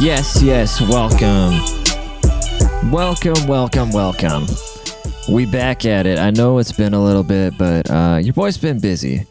Yes, 0.00 0.42
yes, 0.42 0.80
welcome. 0.80 1.60
Welcome, 2.90 3.46
welcome, 3.46 3.90
welcome. 3.92 4.46
We 5.30 5.46
back 5.46 5.84
at 5.84 6.06
it. 6.06 6.18
I 6.18 6.30
know 6.30 6.58
it's 6.58 6.72
been 6.72 6.94
a 6.94 7.04
little 7.04 7.22
bit, 7.22 7.56
but 7.58 7.90
uh, 7.90 8.18
your 8.22 8.32
boy's 8.32 8.56
been 8.56 8.80
busy. 8.80 9.26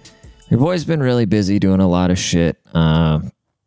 Your 0.50 0.60
boy's 0.60 0.86
been 0.86 1.02
really 1.02 1.26
busy 1.26 1.60
doing 1.60 1.80
a 1.80 1.88
lot 1.88 2.12
of 2.12 2.20
shit. 2.20 2.58
Uh, 2.74 3.20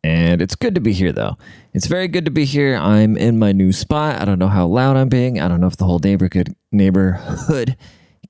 and 0.03 0.41
it's 0.41 0.55
good 0.55 0.75
to 0.75 0.81
be 0.81 0.93
here, 0.93 1.11
though. 1.11 1.37
It's 1.73 1.87
very 1.87 2.07
good 2.07 2.25
to 2.25 2.31
be 2.31 2.45
here. 2.45 2.75
I'm 2.75 3.15
in 3.17 3.37
my 3.37 3.51
new 3.51 3.71
spot. 3.71 4.21
I 4.21 4.25
don't 4.25 4.39
know 4.39 4.47
how 4.47 4.65
loud 4.65 4.97
I'm 4.97 5.09
being. 5.09 5.39
I 5.39 5.47
don't 5.47 5.61
know 5.61 5.67
if 5.67 5.77
the 5.77 5.85
whole 5.85 5.99
neighborhood 5.99 6.55
neighborhood 6.71 7.77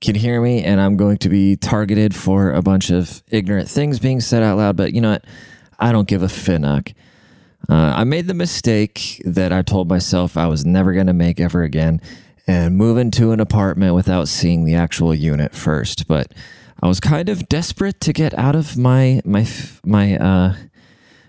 can 0.00 0.14
hear 0.14 0.40
me, 0.40 0.62
and 0.64 0.80
I'm 0.80 0.96
going 0.96 1.18
to 1.18 1.28
be 1.28 1.56
targeted 1.56 2.14
for 2.14 2.52
a 2.52 2.62
bunch 2.62 2.90
of 2.90 3.22
ignorant 3.30 3.68
things 3.68 3.98
being 3.98 4.20
said 4.20 4.42
out 4.42 4.58
loud. 4.58 4.76
But 4.76 4.92
you 4.92 5.00
know 5.00 5.12
what? 5.12 5.24
I 5.78 5.92
don't 5.92 6.08
give 6.08 6.22
a 6.22 6.26
finnuck. 6.26 6.94
Uh, 7.68 7.94
I 7.96 8.04
made 8.04 8.26
the 8.26 8.34
mistake 8.34 9.22
that 9.24 9.52
I 9.52 9.62
told 9.62 9.88
myself 9.88 10.36
I 10.36 10.46
was 10.46 10.66
never 10.66 10.92
going 10.92 11.06
to 11.06 11.14
make 11.14 11.40
ever 11.40 11.62
again 11.62 12.00
and 12.46 12.76
move 12.76 12.98
into 12.98 13.32
an 13.32 13.40
apartment 13.40 13.94
without 13.94 14.28
seeing 14.28 14.64
the 14.64 14.74
actual 14.74 15.14
unit 15.14 15.54
first. 15.54 16.06
But 16.06 16.32
I 16.82 16.88
was 16.88 17.00
kind 17.00 17.28
of 17.28 17.48
desperate 17.48 18.00
to 18.00 18.12
get 18.12 18.36
out 18.38 18.54
of 18.54 18.76
my 18.76 19.22
my 19.24 19.46
my 19.84 20.18
uh, 20.18 20.54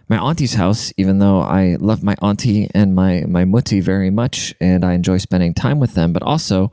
my 0.10 0.18
auntie's 0.18 0.56
house, 0.56 0.92
even 0.98 1.20
though 1.20 1.40
I 1.40 1.78
love 1.80 2.04
my 2.04 2.16
auntie 2.22 2.70
and 2.74 2.94
my 2.94 3.24
my 3.28 3.46
mutti 3.46 3.82
very 3.82 4.10
much, 4.10 4.54
and 4.60 4.84
I 4.84 4.94
enjoy 4.94 5.18
spending 5.18 5.54
time 5.54 5.80
with 5.80 5.94
them. 5.94 6.12
But 6.12 6.24
also, 6.24 6.72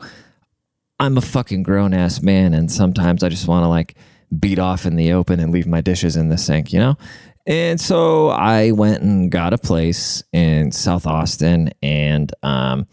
I'm 1.03 1.19
a 1.19 1.21
fucking 1.21 1.65
grown 1.65 1.95
ass 1.95 2.23
man, 2.23 2.55
and 2.55 2.71
sometimes 2.71 3.25
I 3.25 3.29
just 3.29 3.49
want 3.49 3.65
to 3.65 3.69
like 3.69 3.97
beat 4.39 4.61
off 4.61 4.87
in 4.87 4.95
the 4.95 5.15
open 5.15 5.41
and 5.41 5.51
leave 5.51 5.67
my 5.67 5.81
dishes 5.81 6.15
in 6.15 6.29
the 6.29 6.39
sink, 6.39 6.73
you 6.73 6.79
know? 6.79 6.97
And 7.45 7.81
so 7.81 8.29
I 8.29 8.71
went 8.71 9.03
and 9.03 9.29
got 9.29 9.53
a 9.53 9.59
place 9.59 10.23
in 10.33 10.71
South 10.71 11.05
Austin, 11.05 11.73
and 11.83 12.33
um, 12.45 12.87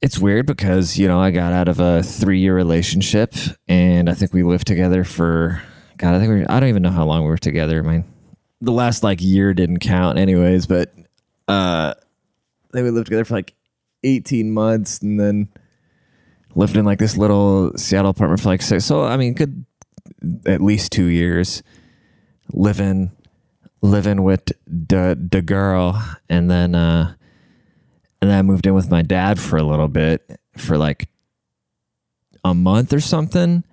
it's 0.00 0.18
weird 0.18 0.44
because 0.46 0.98
you 0.98 1.06
know 1.06 1.20
I 1.20 1.30
got 1.30 1.52
out 1.52 1.68
of 1.68 1.78
a 1.78 2.02
three-year 2.02 2.52
relationship, 2.52 3.32
and 3.68 4.10
I 4.10 4.14
think 4.14 4.32
we 4.32 4.42
lived 4.42 4.66
together 4.66 5.04
for 5.04 5.62
God, 5.98 6.16
I 6.16 6.18
think 6.18 6.32
we, 6.32 6.46
I 6.46 6.58
don't 6.58 6.68
even 6.68 6.82
know 6.82 6.90
how 6.90 7.04
long 7.04 7.22
we 7.22 7.28
were 7.28 7.38
together. 7.38 7.78
I 7.78 7.82
mean, 7.82 8.04
the 8.60 8.72
last 8.72 9.04
like 9.04 9.22
year 9.22 9.54
didn't 9.54 9.78
count, 9.78 10.18
anyways. 10.18 10.66
But 10.66 10.92
uh, 11.46 11.94
they 12.72 12.82
would 12.82 12.94
live 12.94 13.04
together 13.04 13.24
for 13.24 13.34
like 13.34 13.54
eighteen 14.02 14.50
months, 14.50 15.00
and 15.00 15.20
then 15.20 15.48
lived 16.54 16.76
in 16.76 16.84
like 16.84 16.98
this 16.98 17.16
little 17.16 17.72
Seattle 17.76 18.10
apartment 18.10 18.40
for 18.40 18.48
like 18.48 18.62
six. 18.62 18.84
So 18.84 19.04
I 19.04 19.16
mean, 19.16 19.34
good 19.34 19.64
at 20.46 20.60
least 20.60 20.92
two 20.92 21.06
years 21.06 21.62
living 22.52 23.10
living 23.80 24.22
with 24.22 24.52
the 24.66 25.18
the 25.30 25.42
girl 25.42 26.00
and 26.28 26.50
then 26.50 26.74
uh 26.74 27.14
and 28.20 28.30
then 28.30 28.38
I 28.38 28.42
moved 28.42 28.66
in 28.66 28.74
with 28.74 28.88
my 28.88 29.02
dad 29.02 29.40
for 29.40 29.56
a 29.56 29.64
little 29.64 29.88
bit 29.88 30.38
for 30.56 30.78
like 30.78 31.08
a 32.44 32.54
month 32.54 32.92
or 32.92 33.00
something. 33.00 33.64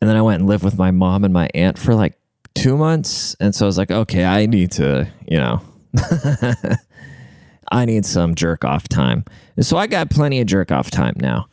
And 0.00 0.10
then 0.10 0.16
I 0.16 0.22
went 0.22 0.40
and 0.40 0.48
lived 0.48 0.62
with 0.62 0.78
my 0.78 0.92
mom 0.92 1.24
and 1.24 1.34
my 1.34 1.48
aunt 1.52 1.76
for 1.76 1.94
like 1.94 2.16
two 2.54 2.76
months. 2.76 3.34
And 3.40 3.54
so 3.54 3.64
I 3.64 3.68
was 3.68 3.76
like, 3.76 3.90
okay, 3.90 4.24
I 4.24 4.46
need 4.46 4.70
to, 4.72 5.08
you 5.26 5.38
know, 5.38 5.62
I 7.72 7.84
need 7.86 8.06
some 8.06 8.36
jerk 8.36 8.64
off 8.64 8.88
time. 8.88 9.24
So 9.60 9.76
I 9.76 9.88
got 9.88 10.10
plenty 10.10 10.40
of 10.40 10.46
jerk 10.46 10.70
off 10.70 10.90
time 10.90 11.14
now. 11.16 11.48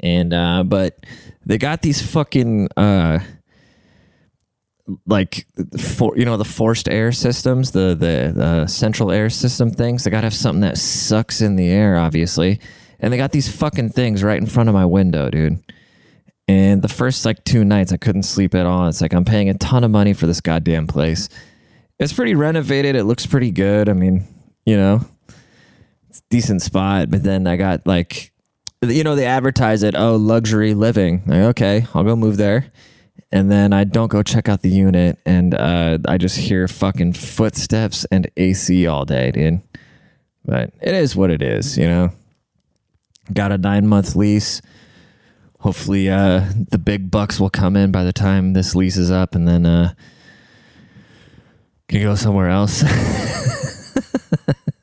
And, 0.00 0.32
uh, 0.32 0.62
but 0.64 0.98
they 1.44 1.58
got 1.58 1.82
these 1.82 2.00
fucking, 2.00 2.68
uh, 2.76 3.20
like 5.06 5.46
for 5.78 6.16
you 6.16 6.24
know 6.24 6.36
the 6.36 6.44
forced 6.44 6.88
air 6.88 7.10
systems 7.10 7.72
the, 7.72 7.88
the 7.88 8.32
the 8.34 8.66
central 8.66 9.10
air 9.10 9.30
system 9.30 9.70
things. 9.70 10.04
They 10.04 10.10
gotta 10.10 10.26
have 10.26 10.34
something 10.34 10.60
that 10.60 10.78
sucks 10.78 11.40
in 11.40 11.56
the 11.56 11.68
air 11.68 11.96
obviously. 11.96 12.60
And 12.98 13.12
they 13.12 13.18
got 13.18 13.32
these 13.32 13.54
fucking 13.54 13.90
things 13.90 14.22
right 14.22 14.40
in 14.40 14.46
front 14.46 14.68
of 14.68 14.74
my 14.74 14.86
window 14.86 15.28
dude. 15.28 15.62
And 16.48 16.80
the 16.80 16.88
first 16.88 17.24
like 17.24 17.42
two 17.44 17.64
nights 17.64 17.92
i 17.92 17.96
couldn't 17.96 18.22
sleep 18.22 18.54
at 18.54 18.66
all. 18.66 18.88
It's 18.88 19.00
like 19.00 19.12
i'm 19.12 19.24
paying 19.24 19.48
a 19.48 19.54
ton 19.54 19.84
of 19.84 19.90
money 19.90 20.12
for 20.12 20.26
this 20.26 20.40
goddamn 20.40 20.86
place. 20.86 21.28
It's 21.98 22.12
pretty 22.12 22.34
renovated. 22.34 22.94
It 22.94 23.04
looks 23.04 23.26
pretty 23.26 23.50
good. 23.50 23.88
I 23.88 23.92
mean 23.92 24.26
you 24.64 24.76
know 24.76 25.00
it's 26.08 26.22
decent 26.30 26.62
spot. 26.62 27.10
But 27.10 27.22
then 27.22 27.46
i 27.46 27.56
got 27.56 27.86
like 27.86 28.32
you 28.90 29.04
know 29.04 29.14
they 29.14 29.26
advertise 29.26 29.82
it 29.82 29.94
oh 29.96 30.16
luxury 30.16 30.74
living 30.74 31.22
like, 31.26 31.40
okay 31.40 31.86
i'll 31.94 32.04
go 32.04 32.16
move 32.16 32.36
there 32.36 32.70
and 33.32 33.50
then 33.50 33.72
I 33.72 33.84
don't 33.84 34.08
go 34.08 34.22
check 34.22 34.48
out 34.48 34.62
the 34.62 34.70
unit, 34.70 35.18
and 35.26 35.54
uh, 35.54 35.98
I 36.06 36.16
just 36.16 36.36
hear 36.36 36.68
fucking 36.68 37.14
footsteps 37.14 38.04
and 38.06 38.30
AC 38.36 38.86
all 38.86 39.04
day, 39.04 39.32
dude. 39.32 39.60
But 40.44 40.72
it 40.80 40.94
is 40.94 41.16
what 41.16 41.30
it 41.30 41.42
is, 41.42 41.76
you 41.76 41.88
know. 41.88 42.12
Got 43.32 43.50
a 43.50 43.58
nine 43.58 43.88
month 43.88 44.14
lease. 44.14 44.62
Hopefully, 45.60 46.08
uh, 46.08 46.44
the 46.70 46.78
big 46.78 47.10
bucks 47.10 47.40
will 47.40 47.50
come 47.50 47.74
in 47.76 47.90
by 47.90 48.04
the 48.04 48.12
time 48.12 48.52
this 48.52 48.76
lease 48.76 48.96
is 48.96 49.10
up, 49.10 49.34
and 49.34 49.48
then 49.48 49.66
uh, 49.66 49.94
can 51.88 52.02
go 52.02 52.14
somewhere 52.14 52.48
else. 52.48 52.84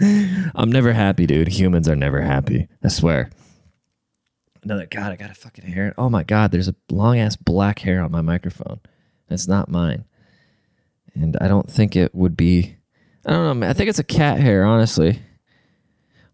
I'm 0.00 0.70
never 0.70 0.92
happy, 0.92 1.26
dude. 1.26 1.48
Humans 1.48 1.88
are 1.88 1.96
never 1.96 2.20
happy. 2.20 2.68
I 2.84 2.88
swear. 2.88 3.30
Another 4.62 4.86
God, 4.86 5.12
I 5.12 5.16
got 5.16 5.30
a 5.30 5.34
fucking 5.34 5.64
hair. 5.64 5.94
Oh 5.98 6.08
my 6.08 6.24
God, 6.24 6.52
there's 6.52 6.68
a 6.68 6.74
long 6.90 7.18
ass 7.18 7.36
black 7.36 7.80
hair 7.80 8.02
on 8.02 8.10
my 8.10 8.20
microphone. 8.20 8.80
It's 9.30 9.48
not 9.48 9.68
mine, 9.68 10.04
and 11.14 11.36
I 11.40 11.48
don't 11.48 11.70
think 11.70 11.96
it 11.96 12.14
would 12.14 12.36
be. 12.36 12.76
I 13.26 13.32
don't 13.32 13.44
know. 13.44 13.54
Man. 13.54 13.70
I 13.70 13.72
think 13.72 13.88
it's 13.88 13.98
a 13.98 14.04
cat 14.04 14.40
hair. 14.40 14.64
Honestly, 14.64 15.20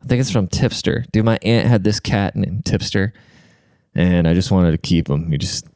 I 0.02 0.06
think 0.06 0.20
it's 0.20 0.30
from 0.30 0.46
Tipster. 0.46 1.04
Dude, 1.12 1.24
my 1.24 1.38
aunt 1.42 1.66
had 1.66 1.84
this 1.84 2.00
cat 2.00 2.36
named 2.36 2.64
Tipster, 2.64 3.12
and 3.94 4.28
I 4.28 4.34
just 4.34 4.50
wanted 4.50 4.72
to 4.72 4.78
keep 4.78 5.08
him. 5.08 5.30
You 5.32 5.38
just, 5.38 5.66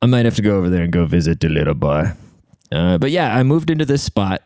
I 0.00 0.06
might 0.06 0.24
have 0.24 0.36
to 0.36 0.42
go 0.42 0.56
over 0.56 0.70
there 0.70 0.82
and 0.82 0.92
go 0.92 1.04
visit 1.04 1.40
the 1.40 1.48
little 1.48 1.74
boy. 1.74 2.12
Uh, 2.70 2.98
but 2.98 3.10
yeah, 3.10 3.36
I 3.36 3.42
moved 3.42 3.70
into 3.70 3.84
this 3.84 4.02
spot 4.02 4.42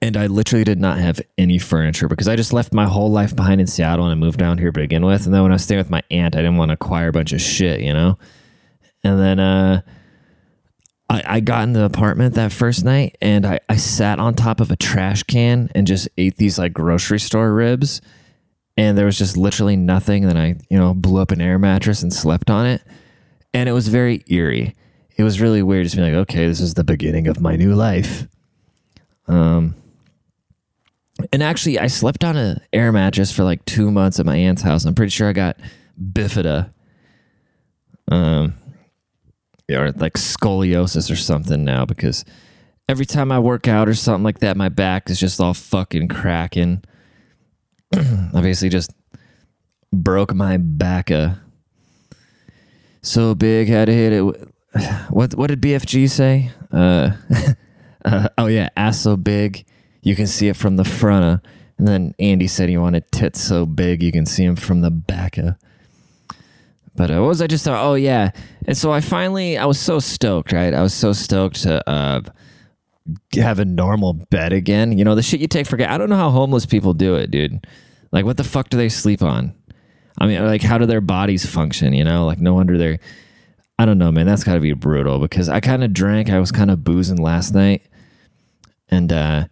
and 0.00 0.16
I 0.16 0.26
literally 0.26 0.64
did 0.64 0.80
not 0.80 0.98
have 0.98 1.20
any 1.36 1.58
furniture 1.58 2.08
because 2.08 2.28
I 2.28 2.36
just 2.36 2.52
left 2.52 2.72
my 2.72 2.86
whole 2.86 3.10
life 3.10 3.34
behind 3.34 3.60
in 3.60 3.66
Seattle 3.66 4.06
and 4.06 4.12
I 4.12 4.14
moved 4.14 4.38
down 4.38 4.58
here 4.58 4.72
to 4.72 4.80
begin 4.80 5.04
with. 5.04 5.24
And 5.24 5.34
then 5.34 5.42
when 5.42 5.52
I 5.52 5.54
was 5.54 5.64
staying 5.64 5.78
with 5.78 5.90
my 5.90 6.02
aunt, 6.10 6.34
I 6.34 6.38
didn't 6.38 6.56
want 6.56 6.70
to 6.70 6.74
acquire 6.74 7.08
a 7.08 7.12
bunch 7.12 7.32
of 7.32 7.40
shit, 7.40 7.80
you 7.80 7.92
know? 7.92 8.18
And 9.04 9.18
then 9.18 9.38
uh, 9.38 9.82
I, 11.08 11.22
I 11.26 11.40
got 11.40 11.62
in 11.64 11.72
the 11.72 11.84
apartment 11.84 12.34
that 12.34 12.52
first 12.52 12.84
night 12.84 13.16
and 13.20 13.46
I, 13.46 13.60
I 13.68 13.76
sat 13.76 14.18
on 14.18 14.34
top 14.34 14.60
of 14.60 14.70
a 14.70 14.76
trash 14.76 15.22
can 15.22 15.70
and 15.74 15.86
just 15.86 16.08
ate 16.18 16.36
these 16.36 16.58
like 16.58 16.72
grocery 16.72 17.20
store 17.20 17.52
ribs. 17.52 18.00
And 18.76 18.96
there 18.96 19.06
was 19.06 19.18
just 19.18 19.36
literally 19.36 19.76
nothing. 19.76 20.24
And 20.24 20.30
then 20.30 20.42
I, 20.42 20.56
you 20.68 20.78
know, 20.78 20.94
blew 20.94 21.20
up 21.20 21.32
an 21.32 21.40
air 21.40 21.58
mattress 21.58 22.02
and 22.02 22.12
slept 22.12 22.50
on 22.50 22.66
it. 22.66 22.82
And 23.54 23.68
it 23.68 23.72
was 23.72 23.88
very 23.88 24.24
eerie. 24.28 24.74
It 25.16 25.24
was 25.24 25.40
really 25.40 25.62
weird 25.62 25.84
just 25.84 25.96
being 25.96 26.12
like, 26.12 26.20
okay, 26.22 26.46
this 26.46 26.60
is 26.60 26.74
the 26.74 26.84
beginning 26.84 27.26
of 27.26 27.40
my 27.40 27.56
new 27.56 27.74
life. 27.74 28.28
Um, 29.28 29.74
and 31.32 31.42
actually, 31.42 31.78
I 31.78 31.88
slept 31.88 32.24
on 32.24 32.36
an 32.36 32.60
air 32.72 32.92
mattress 32.92 33.32
for 33.32 33.44
like 33.44 33.64
two 33.64 33.90
months 33.90 34.20
at 34.20 34.26
my 34.26 34.36
aunt's 34.36 34.62
house. 34.62 34.84
I'm 34.84 34.94
pretty 34.94 35.10
sure 35.10 35.28
I 35.28 35.32
got 35.32 35.56
bifida, 36.00 36.72
um, 38.10 38.54
or 39.70 39.90
like 39.92 40.14
scoliosis 40.14 41.10
or 41.10 41.16
something 41.16 41.64
now 41.64 41.84
because 41.84 42.24
every 42.88 43.04
time 43.04 43.30
I 43.32 43.38
work 43.38 43.68
out 43.68 43.88
or 43.88 43.94
something 43.94 44.24
like 44.24 44.38
that, 44.40 44.56
my 44.56 44.68
back 44.68 45.10
is 45.10 45.18
just 45.18 45.40
all 45.40 45.54
fucking 45.54 46.08
cracking. 46.08 46.82
Obviously, 48.34 48.68
just 48.68 48.92
broke 49.92 50.34
my 50.34 50.56
back. 50.56 51.10
Uh, 51.10 51.34
so 53.02 53.34
big, 53.34 53.68
had 53.68 53.86
to 53.86 53.92
hit 53.92 54.12
it. 54.12 54.48
What 55.10 55.34
what 55.34 55.48
did 55.48 55.62
BFG 55.62 56.10
say? 56.10 56.52
Uh, 56.70 57.12
uh, 58.04 58.28
oh 58.38 58.46
yeah, 58.46 58.68
ass 58.76 59.00
so 59.00 59.16
big 59.16 59.64
you 60.02 60.16
can 60.16 60.26
see 60.26 60.48
it 60.48 60.56
from 60.56 60.76
the 60.76 60.84
front. 60.84 61.24
Uh, 61.24 61.38
and 61.78 61.86
then 61.86 62.14
Andy 62.18 62.46
said 62.48 62.68
he 62.68 62.76
wanted 62.76 63.10
tits 63.12 63.40
so 63.40 63.64
big 63.64 64.02
you 64.02 64.10
can 64.10 64.26
see 64.26 64.44
them 64.44 64.56
from 64.56 64.80
the 64.80 64.90
back. 64.90 65.38
Uh. 65.38 65.52
But 66.96 67.10
uh, 67.10 67.20
what 67.20 67.28
was 67.28 67.42
I 67.42 67.46
just 67.46 67.64
thought? 67.64 67.84
Oh 67.84 67.94
yeah, 67.94 68.32
and 68.66 68.76
so 68.76 68.90
I 68.90 69.00
finally 69.00 69.56
I 69.56 69.66
was 69.66 69.78
so 69.78 70.00
stoked, 70.00 70.52
right? 70.52 70.74
I 70.74 70.82
was 70.82 70.92
so 70.92 71.12
stoked 71.12 71.62
to 71.62 71.88
uh, 71.88 72.22
have 73.34 73.60
a 73.60 73.64
normal 73.64 74.14
bed 74.14 74.52
again. 74.52 74.98
You 74.98 75.04
know 75.04 75.14
the 75.14 75.22
shit 75.22 75.40
you 75.40 75.46
take 75.46 75.66
for 75.66 75.76
granted. 75.76 75.94
I 75.94 75.98
don't 75.98 76.10
know 76.10 76.16
how 76.16 76.30
homeless 76.30 76.66
people 76.66 76.94
do 76.94 77.14
it, 77.14 77.30
dude. 77.30 77.64
Like 78.10 78.24
what 78.24 78.36
the 78.36 78.44
fuck 78.44 78.68
do 78.68 78.76
they 78.76 78.88
sleep 78.88 79.22
on? 79.22 79.54
I 80.18 80.26
mean, 80.26 80.44
like 80.44 80.62
how 80.62 80.78
do 80.78 80.86
their 80.86 81.00
bodies 81.00 81.46
function? 81.46 81.92
You 81.92 82.02
know, 82.02 82.26
like 82.26 82.40
no 82.40 82.54
wonder 82.54 82.76
they're. 82.76 82.98
I 83.80 83.84
don't 83.84 83.98
know, 83.98 84.10
man. 84.10 84.26
That's 84.26 84.42
got 84.42 84.54
to 84.54 84.60
be 84.60 84.72
brutal 84.72 85.20
because 85.20 85.48
I 85.48 85.60
kind 85.60 85.84
of 85.84 85.92
drank. 85.92 86.30
I 86.30 86.40
was 86.40 86.50
kind 86.50 86.72
of 86.72 86.82
boozing 86.82 87.18
last 87.18 87.54
night, 87.54 87.82
and 88.88 89.12
uh, 89.12 89.46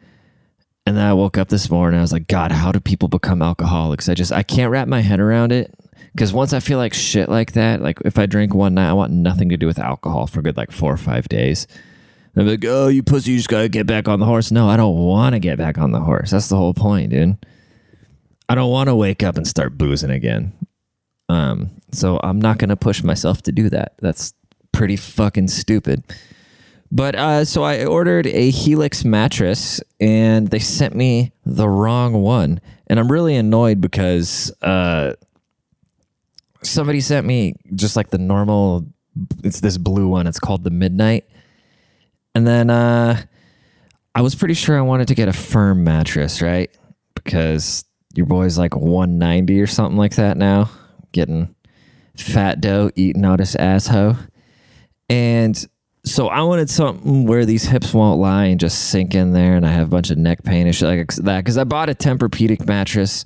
and 0.86 0.96
then 0.96 1.04
I 1.04 1.12
woke 1.14 1.36
up 1.36 1.48
this 1.48 1.68
morning. 1.70 1.98
I 1.98 2.02
was 2.02 2.12
like, 2.12 2.28
God, 2.28 2.52
how 2.52 2.70
do 2.72 2.80
people 2.80 3.08
become 3.08 3.42
alcoholics? 3.42 4.08
I 4.08 4.14
just 4.14 4.32
I 4.32 4.42
can't 4.42 4.70
wrap 4.70 4.88
my 4.88 5.00
head 5.00 5.20
around 5.20 5.52
it 5.52 5.74
Because 6.12 6.32
once 6.32 6.52
I 6.52 6.60
feel 6.60 6.78
like 6.78 6.94
shit 6.94 7.28
like 7.28 7.52
that, 7.52 7.82
like 7.82 7.98
if 8.04 8.18
I 8.18 8.26
drink 8.26 8.54
one 8.54 8.74
night, 8.74 8.88
I 8.88 8.94
want 8.94 9.12
nothing 9.12 9.48
to 9.50 9.56
do 9.56 9.66
with 9.66 9.78
alcohol 9.78 10.26
for 10.26 10.42
good 10.42 10.56
like 10.56 10.70
four 10.72 10.92
or 10.92 10.96
five 10.96 11.28
days. 11.28 11.66
I'm 12.36 12.46
like, 12.46 12.64
oh, 12.66 12.88
you 12.88 13.02
pussy, 13.02 13.32
you 13.32 13.36
just 13.38 13.48
gotta 13.48 13.68
get 13.68 13.86
back 13.86 14.08
on 14.08 14.20
the 14.20 14.26
horse. 14.26 14.50
No, 14.50 14.68
I 14.68 14.76
don't 14.76 14.96
want 14.96 15.34
to 15.34 15.38
get 15.38 15.58
back 15.58 15.78
on 15.78 15.92
the 15.92 16.00
horse. 16.00 16.30
That's 16.30 16.48
the 16.48 16.56
whole 16.56 16.74
point, 16.74 17.10
dude. 17.10 17.36
I 18.48 18.54
don't 18.54 18.70
want 18.70 18.88
to 18.88 18.94
wake 18.94 19.22
up 19.22 19.36
and 19.36 19.46
start 19.46 19.76
boozing 19.76 20.10
again. 20.10 20.52
Um, 21.28 21.70
so 21.92 22.20
I'm 22.22 22.40
not 22.40 22.58
gonna 22.58 22.76
push 22.76 23.02
myself 23.02 23.42
to 23.42 23.52
do 23.52 23.68
that. 23.70 23.94
That's 24.00 24.34
pretty 24.72 24.96
fucking 24.96 25.48
stupid. 25.48 26.04
But 26.96 27.14
uh, 27.14 27.44
so 27.44 27.62
I 27.62 27.84
ordered 27.84 28.26
a 28.26 28.48
Helix 28.48 29.04
mattress 29.04 29.82
and 30.00 30.48
they 30.48 30.58
sent 30.58 30.94
me 30.94 31.30
the 31.44 31.68
wrong 31.68 32.14
one. 32.22 32.58
And 32.86 32.98
I'm 32.98 33.12
really 33.12 33.36
annoyed 33.36 33.82
because 33.82 34.50
uh, 34.62 35.12
somebody 36.62 37.02
sent 37.02 37.26
me 37.26 37.52
just 37.74 37.96
like 37.96 38.08
the 38.08 38.16
normal, 38.16 38.86
it's 39.44 39.60
this 39.60 39.76
blue 39.76 40.08
one. 40.08 40.26
It's 40.26 40.40
called 40.40 40.64
the 40.64 40.70
Midnight. 40.70 41.28
And 42.34 42.46
then 42.46 42.70
uh, 42.70 43.22
I 44.14 44.22
was 44.22 44.34
pretty 44.34 44.54
sure 44.54 44.78
I 44.78 44.80
wanted 44.80 45.08
to 45.08 45.14
get 45.14 45.28
a 45.28 45.34
firm 45.34 45.84
mattress, 45.84 46.40
right? 46.40 46.70
Because 47.14 47.84
your 48.14 48.24
boy's 48.24 48.56
like 48.56 48.74
190 48.74 49.60
or 49.60 49.66
something 49.66 49.98
like 49.98 50.14
that 50.14 50.38
now, 50.38 50.70
getting 51.12 51.54
fat 52.16 52.62
dough 52.62 52.90
eating 52.96 53.26
out 53.26 53.40
his 53.40 53.54
asshole. 53.54 54.16
And 55.10 55.68
so 56.06 56.28
I 56.28 56.42
wanted 56.42 56.70
something 56.70 57.26
where 57.26 57.44
these 57.44 57.64
hips 57.64 57.92
won't 57.92 58.20
lie 58.20 58.44
and 58.44 58.60
just 58.60 58.90
sink 58.90 59.14
in 59.14 59.32
there, 59.32 59.56
and 59.56 59.66
I 59.66 59.72
have 59.72 59.88
a 59.88 59.90
bunch 59.90 60.10
of 60.10 60.18
neck 60.18 60.44
pain 60.44 60.66
and 60.66 60.74
shit 60.74 60.88
like 60.88 61.14
that. 61.16 61.38
Because 61.38 61.58
I 61.58 61.64
bought 61.64 61.90
a 61.90 61.94
Tempur-Pedic 61.94 62.64
mattress 62.64 63.24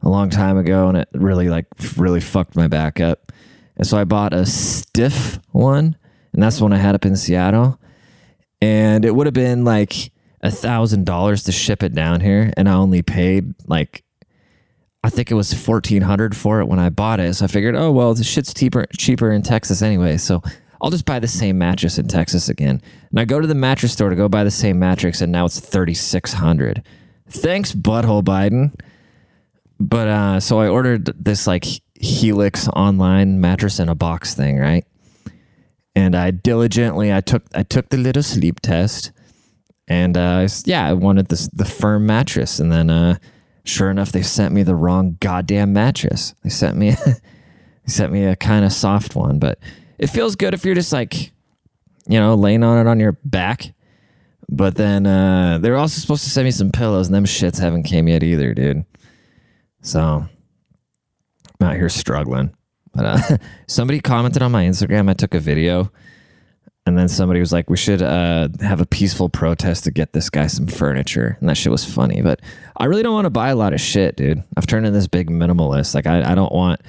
a 0.00 0.08
long 0.08 0.30
time 0.30 0.56
ago, 0.56 0.88
and 0.88 0.96
it 0.98 1.08
really 1.12 1.48
like 1.48 1.66
really 1.96 2.20
fucked 2.20 2.54
my 2.54 2.68
back 2.68 3.00
up. 3.00 3.32
And 3.76 3.86
so 3.86 3.98
I 3.98 4.04
bought 4.04 4.32
a 4.32 4.46
stiff 4.46 5.40
one, 5.50 5.96
and 6.32 6.42
that's 6.42 6.58
the 6.58 6.62
one 6.62 6.72
I 6.72 6.78
had 6.78 6.94
up 6.94 7.04
in 7.04 7.16
Seattle. 7.16 7.80
And 8.62 9.04
it 9.04 9.14
would 9.14 9.26
have 9.26 9.34
been 9.34 9.64
like 9.64 10.12
a 10.40 10.52
thousand 10.52 11.06
dollars 11.06 11.42
to 11.44 11.52
ship 11.52 11.82
it 11.82 11.94
down 11.94 12.20
here, 12.20 12.52
and 12.56 12.68
I 12.68 12.74
only 12.74 13.02
paid 13.02 13.54
like 13.66 14.04
I 15.02 15.10
think 15.10 15.30
it 15.30 15.34
was 15.34 15.52
fourteen 15.52 16.02
hundred 16.02 16.36
for 16.36 16.60
it 16.60 16.66
when 16.66 16.78
I 16.78 16.90
bought 16.90 17.18
it. 17.18 17.34
So 17.34 17.44
I 17.44 17.48
figured, 17.48 17.74
oh 17.74 17.90
well, 17.90 18.14
the 18.14 18.22
shit's 18.22 18.54
cheaper 18.54 18.86
cheaper 18.96 19.32
in 19.32 19.42
Texas 19.42 19.82
anyway. 19.82 20.16
So 20.16 20.42
I'll 20.80 20.90
just 20.90 21.06
buy 21.06 21.18
the 21.18 21.28
same 21.28 21.58
mattress 21.58 21.98
in 21.98 22.08
Texas 22.08 22.48
again. 22.48 22.82
And 23.10 23.20
I 23.20 23.24
go 23.24 23.40
to 23.40 23.46
the 23.46 23.54
mattress 23.54 23.92
store 23.92 24.10
to 24.10 24.16
go 24.16 24.28
buy 24.28 24.44
the 24.44 24.50
same 24.50 24.78
mattress, 24.78 25.20
and 25.20 25.32
now 25.32 25.44
it's 25.46 25.60
thirty 25.60 25.94
six 25.94 26.32
hundred. 26.32 26.82
Thanks, 27.28 27.72
butthole 27.72 28.22
Biden. 28.22 28.78
But 29.80 30.08
uh, 30.08 30.40
so 30.40 30.60
I 30.60 30.68
ordered 30.68 31.06
this 31.06 31.46
like 31.46 31.64
Helix 31.94 32.68
online 32.68 33.40
mattress 33.40 33.78
in 33.78 33.88
a 33.88 33.94
box 33.94 34.34
thing, 34.34 34.58
right? 34.58 34.84
And 35.94 36.14
I 36.16 36.30
diligently 36.30 37.12
I 37.12 37.20
took 37.20 37.44
I 37.54 37.62
took 37.62 37.88
the 37.88 37.96
little 37.96 38.22
sleep 38.22 38.60
test, 38.60 39.12
and 39.88 40.16
uh, 40.16 40.48
yeah, 40.64 40.86
I 40.86 40.92
wanted 40.92 41.28
this 41.28 41.48
the 41.48 41.64
firm 41.64 42.06
mattress, 42.06 42.58
and 42.58 42.70
then 42.70 42.90
uh, 42.90 43.18
sure 43.64 43.90
enough, 43.90 44.12
they 44.12 44.22
sent 44.22 44.54
me 44.54 44.62
the 44.62 44.74
wrong 44.74 45.16
goddamn 45.20 45.72
mattress. 45.72 46.34
They 46.42 46.50
sent 46.50 46.76
me 46.76 46.90
they 47.04 47.12
sent 47.86 48.12
me 48.12 48.24
a 48.24 48.36
kind 48.36 48.64
of 48.64 48.72
soft 48.72 49.16
one, 49.16 49.38
but 49.38 49.58
it 49.98 50.08
feels 50.08 50.36
good 50.36 50.54
if 50.54 50.64
you're 50.64 50.74
just 50.74 50.92
like, 50.92 51.32
you 52.06 52.18
know, 52.18 52.34
laying 52.34 52.62
on 52.62 52.78
it 52.78 52.88
on 52.88 53.00
your 53.00 53.12
back. 53.24 53.72
But 54.48 54.74
then 54.74 55.06
uh, 55.06 55.58
they're 55.60 55.76
also 55.76 56.00
supposed 56.00 56.24
to 56.24 56.30
send 56.30 56.44
me 56.44 56.50
some 56.50 56.70
pillows, 56.70 57.08
and 57.08 57.14
them 57.14 57.24
shits 57.24 57.58
haven't 57.58 57.84
came 57.84 58.08
yet 58.08 58.22
either, 58.22 58.52
dude. 58.54 58.84
So 59.80 60.26
I'm 61.60 61.66
out 61.66 61.76
here 61.76 61.88
struggling. 61.88 62.54
But 62.92 63.04
uh, 63.04 63.38
somebody 63.66 64.00
commented 64.00 64.42
on 64.42 64.52
my 64.52 64.64
Instagram. 64.64 65.08
I 65.10 65.14
took 65.14 65.34
a 65.34 65.40
video, 65.40 65.90
and 66.86 66.98
then 66.98 67.08
somebody 67.08 67.40
was 67.40 67.52
like, 67.52 67.70
"We 67.70 67.76
should 67.76 68.02
uh, 68.02 68.48
have 68.60 68.80
a 68.80 68.86
peaceful 68.86 69.28
protest 69.28 69.84
to 69.84 69.90
get 69.90 70.12
this 70.12 70.28
guy 70.28 70.46
some 70.46 70.66
furniture." 70.66 71.38
And 71.40 71.48
that 71.48 71.56
shit 71.56 71.72
was 71.72 71.84
funny. 71.84 72.20
But 72.20 72.40
I 72.76 72.84
really 72.84 73.02
don't 73.02 73.14
want 73.14 73.26
to 73.26 73.30
buy 73.30 73.48
a 73.48 73.56
lot 73.56 73.72
of 73.72 73.80
shit, 73.80 74.16
dude. 74.16 74.44
I've 74.56 74.66
turned 74.66 74.86
into 74.86 74.96
this 74.96 75.08
big 75.08 75.30
minimalist. 75.30 75.94
Like 75.94 76.06
I, 76.06 76.32
I 76.32 76.34
don't 76.34 76.52
want 76.52 76.80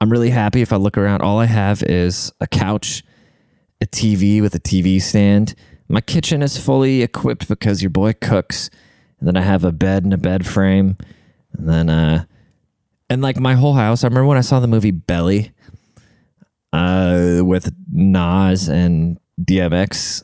I'm 0.00 0.10
really 0.10 0.30
happy 0.30 0.62
if 0.62 0.72
I 0.72 0.76
look 0.76 0.96
around. 0.96 1.22
All 1.22 1.38
I 1.38 1.46
have 1.46 1.82
is 1.82 2.32
a 2.40 2.46
couch, 2.46 3.02
a 3.80 3.86
TV 3.86 4.40
with 4.40 4.54
a 4.54 4.60
TV 4.60 5.02
stand. 5.02 5.54
My 5.88 6.00
kitchen 6.00 6.42
is 6.42 6.56
fully 6.56 7.02
equipped 7.02 7.48
because 7.48 7.82
your 7.82 7.90
boy 7.90 8.12
cooks. 8.20 8.70
And 9.18 9.26
then 9.26 9.36
I 9.36 9.42
have 9.42 9.64
a 9.64 9.72
bed 9.72 10.04
and 10.04 10.14
a 10.14 10.18
bed 10.18 10.46
frame. 10.46 10.96
And 11.52 11.68
then, 11.68 11.88
uh, 11.88 12.24
and 13.10 13.22
like 13.22 13.40
my 13.40 13.54
whole 13.54 13.74
house. 13.74 14.04
I 14.04 14.06
remember 14.06 14.26
when 14.26 14.38
I 14.38 14.42
saw 14.42 14.60
the 14.60 14.68
movie 14.68 14.92
Belly 14.92 15.50
uh, 16.72 17.40
with 17.42 17.72
Nas 17.90 18.68
and 18.68 19.18
DMX. 19.40 20.22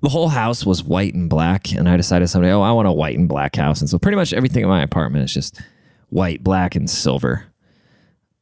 The 0.00 0.08
whole 0.08 0.28
house 0.28 0.66
was 0.66 0.82
white 0.82 1.14
and 1.14 1.30
black. 1.30 1.70
And 1.72 1.88
I 1.88 1.96
decided 1.96 2.28
someday, 2.28 2.50
oh, 2.50 2.62
I 2.62 2.72
want 2.72 2.88
a 2.88 2.92
white 2.92 3.16
and 3.16 3.28
black 3.28 3.54
house. 3.54 3.80
And 3.80 3.88
so 3.88 3.98
pretty 3.98 4.16
much 4.16 4.32
everything 4.32 4.64
in 4.64 4.68
my 4.68 4.82
apartment 4.82 5.24
is 5.24 5.32
just 5.32 5.60
white, 6.08 6.42
black, 6.42 6.74
and 6.74 6.90
silver. 6.90 7.44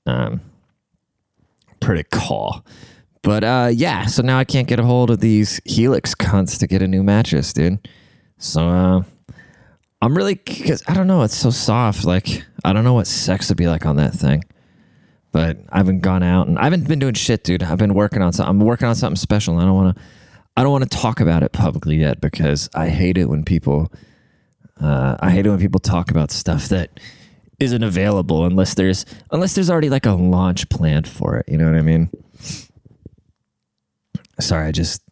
Um, 0.06 0.40
pretty 1.82 2.04
cool. 2.10 2.64
But 3.22 3.44
uh, 3.44 3.70
yeah, 3.72 4.06
so 4.06 4.22
now 4.22 4.38
I 4.38 4.44
can't 4.44 4.66
get 4.66 4.80
a 4.80 4.84
hold 4.84 5.10
of 5.10 5.20
these 5.20 5.60
Helix 5.64 6.14
cunts 6.14 6.58
to 6.58 6.66
get 6.66 6.82
a 6.82 6.88
new 6.88 7.02
mattress, 7.02 7.52
dude. 7.52 7.86
So 8.38 8.68
uh, 8.68 9.02
I'm 10.00 10.16
really 10.16 10.34
because 10.34 10.82
I 10.88 10.94
don't 10.94 11.06
know, 11.06 11.22
it's 11.22 11.36
so 11.36 11.50
soft. 11.50 12.04
Like 12.04 12.44
I 12.64 12.72
don't 12.72 12.84
know 12.84 12.94
what 12.94 13.06
sex 13.06 13.48
would 13.48 13.58
be 13.58 13.68
like 13.68 13.86
on 13.86 13.96
that 13.96 14.12
thing. 14.14 14.42
But 15.30 15.58
I 15.70 15.78
haven't 15.78 16.00
gone 16.00 16.22
out 16.22 16.48
and 16.48 16.58
I 16.58 16.64
haven't 16.64 16.86
been 16.86 16.98
doing 16.98 17.14
shit, 17.14 17.44
dude. 17.44 17.62
I've 17.62 17.78
been 17.78 17.94
working 17.94 18.20
on 18.20 18.32
something. 18.32 18.50
I'm 18.50 18.60
working 18.60 18.88
on 18.88 18.94
something 18.94 19.16
special. 19.16 19.54
And 19.54 19.62
I 19.62 19.66
don't 19.66 19.74
want 19.74 19.96
to. 19.96 20.02
I 20.54 20.62
don't 20.62 20.72
want 20.72 20.90
to 20.90 20.98
talk 20.98 21.20
about 21.20 21.42
it 21.42 21.52
publicly 21.52 21.96
yet 21.96 22.20
because 22.20 22.68
I 22.74 22.88
hate 22.88 23.16
it 23.16 23.28
when 23.28 23.44
people. 23.44 23.92
Uh, 24.80 25.16
I 25.20 25.30
hate 25.30 25.46
it 25.46 25.50
when 25.50 25.60
people 25.60 25.80
talk 25.80 26.10
about 26.10 26.30
stuff 26.30 26.68
that 26.68 26.98
isn't 27.62 27.82
available 27.82 28.44
unless 28.44 28.74
there's 28.74 29.06
unless 29.30 29.54
there's 29.54 29.70
already 29.70 29.88
like 29.88 30.06
a 30.06 30.12
launch 30.12 30.68
planned 30.68 31.08
for 31.08 31.36
it. 31.36 31.48
You 31.48 31.56
know 31.56 31.66
what 31.66 31.76
I 31.76 31.82
mean? 31.82 32.10
Sorry, 34.40 34.66
I 34.66 34.72
just 34.72 35.02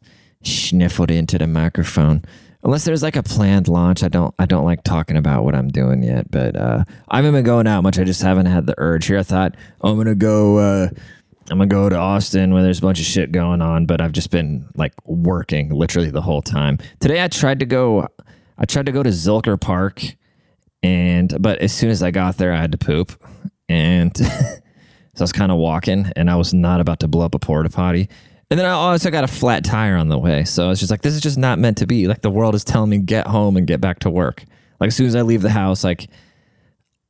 sniffled 0.43 1.11
into 1.11 1.39
the 1.39 1.47
microphone. 1.47 2.23
Unless 2.63 2.85
there's 2.85 3.03
like 3.03 3.17
a 3.17 3.23
planned 3.23 3.69
launch, 3.69 4.03
I 4.03 4.09
don't 4.09 4.35
I 4.39 4.47
don't 4.47 4.65
like 4.65 4.83
talking 4.85 5.17
about 5.17 5.45
what 5.45 5.55
I'm 5.55 5.69
doing 5.69 6.03
yet. 6.03 6.31
But 6.31 6.57
uh, 6.57 6.85
I 7.09 7.17
haven't 7.17 7.33
been 7.33 7.45
going 7.45 7.67
out 7.67 7.83
much. 7.83 7.99
I 7.99 8.05
just 8.05 8.23
haven't 8.23 8.47
had 8.47 8.67
the 8.67 8.75
urge. 8.77 9.07
Here, 9.07 9.19
I 9.19 9.23
thought 9.23 9.55
oh, 9.81 9.93
I'm 9.93 9.97
gonna 9.97 10.15
go. 10.15 10.59
Uh, 10.59 10.89
I'm 11.51 11.59
gonna 11.59 11.67
go 11.67 11.89
to 11.89 11.97
Austin 11.97 12.53
where 12.53 12.63
there's 12.63 12.81
a 12.81 12.83
bunch 12.83 13.01
of 13.01 13.07
shit 13.07 13.33
going 13.33 13.63
on. 13.63 13.87
But 13.87 14.01
I've 14.01 14.13
just 14.13 14.31
been 14.31 14.69
like 14.75 14.93
working 15.07 15.71
literally 15.71 16.11
the 16.11 16.21
whole 16.21 16.43
time. 16.43 16.79
Today 16.99 17.23
I 17.23 17.29
tried 17.29 17.61
to 17.61 17.67
go. 17.67 18.09
I 18.59 18.67
tried 18.67 18.87
to 18.87 18.93
go 18.93 19.03
to 19.03 19.11
Zilker 19.11 19.59
Park 19.59 20.03
and 20.83 21.35
but 21.41 21.59
as 21.59 21.73
soon 21.73 21.91
as 21.91 22.03
I 22.03 22.11
got 22.11 22.37
there, 22.39 22.53
I 22.53 22.61
had 22.61 22.73
to 22.73 22.79
poop, 22.79 23.13
and 23.69 24.17
so 24.17 24.27
I 24.27 25.23
was 25.23 25.33
kind 25.33 25.53
of 25.53 25.59
walking, 25.59 26.11
and 26.17 26.31
I 26.31 26.37
was 26.37 26.55
not 26.55 26.81
about 26.81 27.01
to 27.01 27.09
blow 27.09 27.25
up 27.25 27.35
a 27.35 27.39
porta 27.39 27.71
potty. 27.71 28.09
And 28.51 28.59
then 28.59 28.67
I 28.67 28.71
also 28.71 29.11
got 29.11 29.23
a 29.23 29.29
flat 29.29 29.65
tire 29.65 29.97
on 29.97 30.09
the 30.09 30.19
way, 30.19 30.45
so 30.45 30.67
I 30.67 30.69
was 30.69 30.81
just 30.81 30.91
like, 30.91 31.03
"This 31.03 31.15
is 31.15 31.21
just 31.21 31.39
not 31.39 31.59
meant 31.59 31.79
to 31.79 31.87
be." 31.87 32.09
Like 32.09 32.23
the 32.23 32.31
world 32.31 32.55
is 32.55 32.65
telling 32.65 32.91
me 32.91 32.99
get 32.99 33.27
home 33.27 33.57
and 33.57 33.67
get 33.67 33.81
back 33.81 34.01
to 34.01 34.11
work. 34.11 34.45
Like 34.81 34.89
as 34.89 34.97
soon 34.97 35.07
as 35.07 35.15
I 35.15 35.23
leave 35.23 35.43
the 35.43 35.51
house, 35.51 35.85
like 35.85 36.09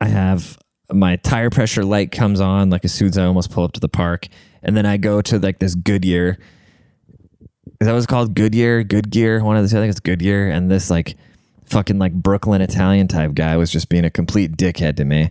I 0.00 0.08
have 0.08 0.58
my 0.92 1.16
tire 1.16 1.50
pressure 1.50 1.84
light 1.84 2.10
comes 2.10 2.40
on. 2.40 2.70
Like 2.70 2.84
as 2.84 2.92
soon 2.92 3.08
as 3.08 3.16
I 3.16 3.24
almost 3.24 3.50
pull 3.50 3.64
up 3.64 3.72
to 3.72 3.80
the 3.80 3.88
park, 3.88 4.26
and 4.62 4.76
then 4.76 4.84
I 4.84 4.96
go 4.96 5.22
to 5.22 5.38
like 5.38 5.60
this 5.60 5.74
Goodyear. 5.74 6.38
Is 7.80 7.86
that 7.86 7.94
what's 7.94 8.06
called? 8.06 8.34
Goodyear, 8.34 8.82
Good 8.82 9.04
Goodyear. 9.04 9.42
One 9.42 9.56
of 9.56 9.68
the 9.68 9.78
I 9.78 9.80
think 9.80 9.90
it's 9.90 10.00
Goodyear, 10.00 10.50
and 10.50 10.70
this 10.70 10.90
like 10.90 11.16
fucking 11.70 11.98
like 11.98 12.12
Brooklyn 12.12 12.60
Italian 12.60 13.08
type 13.08 13.34
guy 13.34 13.56
was 13.56 13.70
just 13.70 13.88
being 13.88 14.04
a 14.04 14.10
complete 14.10 14.56
dickhead 14.56 14.96
to 14.96 15.04
me. 15.04 15.30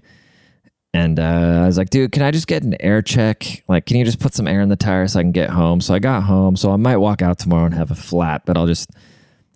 And 0.93 1.19
uh, 1.19 1.61
I 1.63 1.65
was 1.67 1.77
like, 1.77 1.91
dude, 1.91 2.11
can 2.11 2.23
I 2.23 2.31
just 2.31 2.47
get 2.47 2.63
an 2.63 2.75
air 2.79 3.01
check? 3.01 3.63
Like, 3.67 3.85
can 3.85 3.97
you 3.97 4.05
just 4.05 4.19
put 4.19 4.33
some 4.33 4.47
air 4.47 4.61
in 4.61 4.69
the 4.69 4.75
tire 4.75 5.07
so 5.07 5.19
I 5.19 5.23
can 5.23 5.31
get 5.31 5.51
home? 5.51 5.81
So 5.81 5.93
I 5.93 5.99
got 5.99 6.23
home. 6.23 6.55
So 6.55 6.71
I 6.71 6.77
might 6.77 6.97
walk 6.97 7.21
out 7.21 7.37
tomorrow 7.37 7.65
and 7.65 7.75
have 7.75 7.91
a 7.91 7.95
flat, 7.95 8.43
but 8.45 8.57
I'll 8.57 8.65
just 8.65 8.89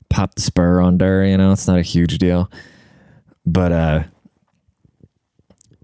pop 0.09 0.35
the 0.35 0.41
spur 0.41 0.79
under, 0.79 1.25
you 1.25 1.37
know, 1.37 1.51
it's 1.51 1.67
not 1.67 1.79
a 1.79 1.83
huge 1.83 2.19
deal. 2.19 2.51
But 3.45 3.71
uh, 3.71 4.03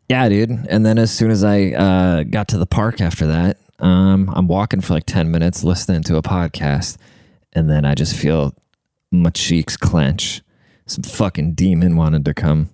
yeah, 0.08 0.29
dude. 0.29 0.51
And 0.51 0.86
then 0.86 1.00
as 1.00 1.12
soon 1.12 1.32
as 1.32 1.44
I 1.44 1.70
uh, 1.70 2.24
got 2.24 2.50
to 2.50 2.58
the 2.58 2.68
park 2.68 3.01
after 3.01 3.25
that, 3.27 3.58
um, 3.79 4.29
I'm 4.34 4.48
walking 4.48 4.82
for 4.82 4.94
like 4.94 5.06
10 5.06 5.32
minutes 5.32 5.63
listening 5.63 6.03
to 6.03 6.18
a 6.18 6.22
podcast. 6.22 6.98
And 7.53 7.68
then 7.68 7.86
I 7.86 7.96
just 7.96 8.15
feel 8.15 8.53
my 9.12 9.32
cheeks 9.32 9.75
clench 9.75 10.44
some 10.89 11.03
fucking 11.03 11.53
demon 11.53 11.96
wanted 11.96 12.25
to 12.25 12.34
come 12.34 12.69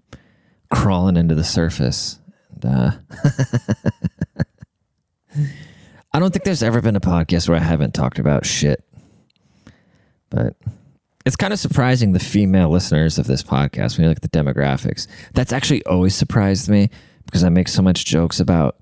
crawling 0.72 1.18
into 1.18 1.36
the 1.36 1.44
surface. 1.44 2.20
And, 2.52 2.66
uh, 2.66 2.92
I 6.14 6.20
don't 6.20 6.32
think 6.32 6.46
there's 6.46 6.64
ever 6.64 6.82
been 6.82 6.96
a 6.96 7.02
podcast 7.02 7.50
where 7.50 7.58
I 7.58 7.62
haven't 7.62 7.94
talked 7.94 8.20
about 8.20 8.46
shit. 8.46 8.84
But 10.30 10.56
it's 11.26 11.36
kind 11.36 11.52
of 11.52 11.60
surprising 11.60 12.14
the 12.14 12.20
female 12.20 12.70
listeners 12.70 13.18
of 13.18 13.28
this 13.28 13.44
podcast 13.44 13.98
when 13.98 14.04
you 14.04 14.10
look 14.10 14.24
at 14.24 14.32
the 14.32 14.44
demographics. 14.44 15.08
That's 15.34 15.52
actually 15.52 15.84
always 15.86 16.16
surprised 16.16 16.70
me 16.70 16.90
because 17.26 17.44
I 17.44 17.50
make 17.50 17.68
so 17.68 17.82
much 17.82 18.06
jokes 18.06 18.40
about 18.40 18.78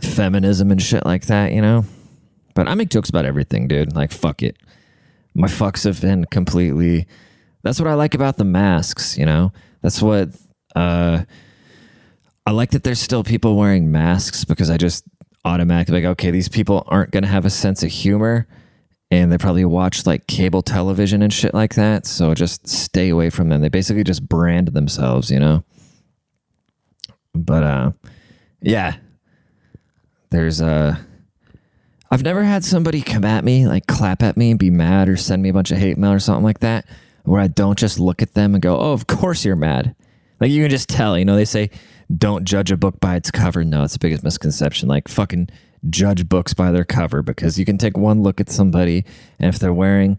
feminism 0.00 0.70
and 0.70 0.80
shit 0.80 1.04
like 1.04 1.26
that, 1.26 1.52
you 1.52 1.62
know? 1.62 1.84
But 2.54 2.68
I 2.68 2.74
make 2.74 2.90
jokes 2.90 3.08
about 3.08 3.24
everything, 3.24 3.66
dude. 3.68 3.94
Like, 3.94 4.12
fuck 4.12 4.42
it. 4.42 4.56
My 5.34 5.48
fucks 5.48 5.84
have 5.84 6.00
been 6.00 6.24
completely. 6.26 7.06
That's 7.62 7.80
what 7.80 7.88
I 7.88 7.94
like 7.94 8.14
about 8.14 8.36
the 8.36 8.44
masks, 8.44 9.16
you 9.18 9.26
know? 9.26 9.52
That's 9.82 10.00
what. 10.00 10.30
Uh, 10.74 11.24
I 12.46 12.50
like 12.52 12.70
that 12.70 12.82
there's 12.82 13.00
still 13.00 13.24
people 13.24 13.56
wearing 13.56 13.92
masks 13.92 14.44
because 14.44 14.70
I 14.70 14.76
just 14.78 15.04
automatically 15.44 16.00
like, 16.02 16.10
okay, 16.12 16.30
these 16.30 16.48
people 16.48 16.82
aren't 16.86 17.10
going 17.10 17.24
to 17.24 17.28
have 17.28 17.44
a 17.44 17.50
sense 17.50 17.82
of 17.82 17.90
humor 17.90 18.46
and 19.10 19.30
they 19.32 19.38
probably 19.38 19.64
watch 19.64 20.06
like 20.06 20.26
cable 20.26 20.62
television 20.62 21.22
and 21.22 21.32
shit 21.32 21.52
like 21.52 21.74
that. 21.74 22.06
So 22.06 22.34
just 22.34 22.66
stay 22.66 23.10
away 23.10 23.30
from 23.30 23.48
them. 23.48 23.60
They 23.60 23.68
basically 23.68 24.04
just 24.04 24.26
brand 24.26 24.68
themselves, 24.68 25.30
you 25.30 25.38
know? 25.38 25.64
But, 27.34 27.62
uh, 27.62 27.92
yeah, 28.60 28.96
there's 30.30 30.60
uh 30.60 30.96
I've 32.10 32.22
never 32.22 32.42
had 32.42 32.64
somebody 32.64 33.02
come 33.02 33.24
at 33.24 33.44
me, 33.44 33.66
like 33.66 33.86
clap 33.86 34.22
at 34.22 34.36
me 34.36 34.50
and 34.50 34.58
be 34.58 34.70
mad 34.70 35.08
or 35.08 35.16
send 35.16 35.42
me 35.42 35.50
a 35.50 35.52
bunch 35.52 35.70
of 35.70 35.78
hate 35.78 35.98
mail 35.98 36.12
or 36.12 36.18
something 36.18 36.44
like 36.44 36.60
that, 36.60 36.86
where 37.28 37.40
I 37.40 37.48
don't 37.48 37.78
just 37.78 37.98
look 37.98 38.22
at 38.22 38.34
them 38.34 38.54
and 38.54 38.62
go, 38.62 38.78
"Oh, 38.78 38.92
of 38.92 39.06
course 39.06 39.44
you're 39.44 39.56
mad." 39.56 39.94
Like 40.40 40.50
you 40.50 40.62
can 40.62 40.70
just 40.70 40.88
tell, 40.88 41.18
you 41.18 41.24
know, 41.24 41.36
they 41.36 41.44
say 41.44 41.70
don't 42.16 42.44
judge 42.44 42.70
a 42.70 42.76
book 42.76 43.00
by 43.00 43.16
its 43.16 43.30
cover. 43.30 43.64
No, 43.64 43.82
it's 43.84 43.92
the 43.92 43.98
biggest 43.98 44.24
misconception. 44.24 44.88
Like 44.88 45.08
fucking 45.08 45.48
judge 45.90 46.28
books 46.28 46.54
by 46.54 46.70
their 46.70 46.84
cover 46.84 47.22
because 47.22 47.58
you 47.58 47.64
can 47.64 47.78
take 47.78 47.96
one 47.96 48.22
look 48.22 48.40
at 48.40 48.48
somebody 48.48 49.04
and 49.38 49.52
if 49.52 49.60
they're 49.60 49.72
wearing 49.72 50.18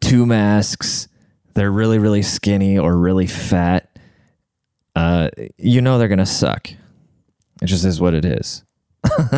two 0.00 0.24
masks, 0.26 1.08
they're 1.54 1.72
really 1.72 1.98
really 1.98 2.22
skinny 2.22 2.78
or 2.78 2.96
really 2.96 3.26
fat, 3.26 3.88
uh 4.94 5.28
you 5.58 5.80
know 5.80 5.98
they're 5.98 6.08
going 6.08 6.18
to 6.18 6.26
suck. 6.26 6.70
It 7.62 7.66
just 7.66 7.84
is 7.84 8.00
what 8.00 8.14
it 8.14 8.24
is. 8.24 8.64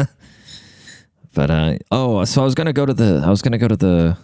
but 1.35 1.51
uh, 1.51 1.79
oh, 1.91 2.25
so 2.25 2.41
I 2.41 2.45
was 2.45 2.55
gonna 2.55 2.73
go 2.73 2.87
to 2.87 2.95
the 2.95 3.23
I 3.25 3.29
was 3.31 3.43
gonna 3.43 3.59
go 3.59 3.69
to 3.69 3.77
the 3.77 4.17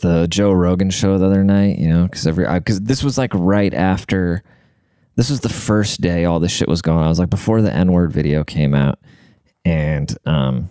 the 0.00 0.26
Joe 0.28 0.52
Rogan 0.52 0.90
show 0.90 1.18
the 1.18 1.26
other 1.26 1.44
night, 1.44 1.78
you 1.78 1.88
know, 1.88 2.04
because 2.04 2.26
every 2.26 2.46
because 2.52 2.80
this 2.80 3.02
was 3.02 3.18
like 3.18 3.32
right 3.34 3.72
after 3.72 4.42
this 5.16 5.30
was 5.30 5.40
the 5.40 5.48
first 5.48 6.00
day 6.00 6.24
all 6.24 6.40
this 6.40 6.52
shit 6.52 6.68
was 6.68 6.82
going. 6.82 6.98
on. 6.98 7.04
I 7.04 7.08
was 7.08 7.18
like 7.18 7.30
before 7.30 7.62
the 7.62 7.72
N 7.72 7.92
word 7.92 8.12
video 8.12 8.44
came 8.44 8.74
out, 8.74 8.98
and 9.64 10.16
um, 10.26 10.68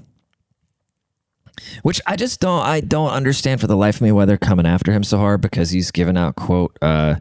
which 1.84 2.02
I 2.06 2.16
just 2.16 2.40
don't 2.40 2.62
I 2.62 2.82
don't 2.82 3.12
understand 3.12 3.62
for 3.62 3.68
the 3.68 3.78
life 3.78 3.96
of 3.96 4.02
me 4.02 4.12
why 4.12 4.26
they're 4.26 4.38
coming 4.38 4.66
after 4.66 4.92
him 4.92 5.04
so 5.04 5.18
hard 5.18 5.42
because 5.42 5.72
he's 5.72 5.92
given 5.92 6.18
out 6.18 6.36
quote 6.36 6.78
uh 6.82 7.16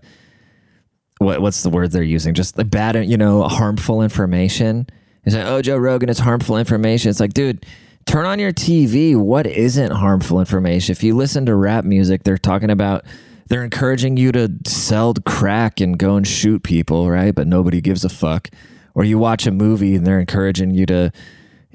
what 1.18 1.40
what's 1.42 1.62
the 1.62 1.70
word 1.70 1.90
they're 1.90 2.02
using 2.02 2.34
just 2.34 2.54
the 2.54 2.64
bad 2.64 2.94
you 3.08 3.16
know 3.16 3.42
harmful 3.42 4.02
information 4.02 4.86
He's 5.28 5.36
like, 5.36 5.46
oh, 5.46 5.60
Joe 5.60 5.76
Rogan, 5.76 6.08
it's 6.08 6.20
harmful 6.20 6.56
information. 6.56 7.10
It's 7.10 7.20
like, 7.20 7.34
dude, 7.34 7.66
turn 8.08 8.24
on 8.24 8.38
your 8.38 8.52
TV. 8.52 9.14
What 9.14 9.46
isn't 9.46 9.90
harmful 9.90 10.40
information? 10.40 10.92
If 10.92 11.02
you 11.02 11.14
listen 11.14 11.44
to 11.44 11.54
rap 11.54 11.84
music, 11.84 12.22
they're 12.22 12.38
talking 12.38 12.70
about, 12.70 13.04
they're 13.48 13.62
encouraging 13.62 14.16
you 14.16 14.32
to 14.32 14.50
sell 14.66 15.12
crack 15.26 15.80
and 15.80 15.98
go 15.98 16.16
and 16.16 16.26
shoot 16.26 16.62
people, 16.62 17.10
right? 17.10 17.34
But 17.34 17.46
nobody 17.46 17.82
gives 17.82 18.06
a 18.06 18.08
fuck. 18.08 18.48
Or 18.94 19.04
you 19.04 19.18
watch 19.18 19.46
a 19.46 19.50
movie 19.50 19.94
and 19.94 20.06
they're 20.06 20.20
encouraging 20.20 20.70
you 20.70 20.86
to, 20.86 21.12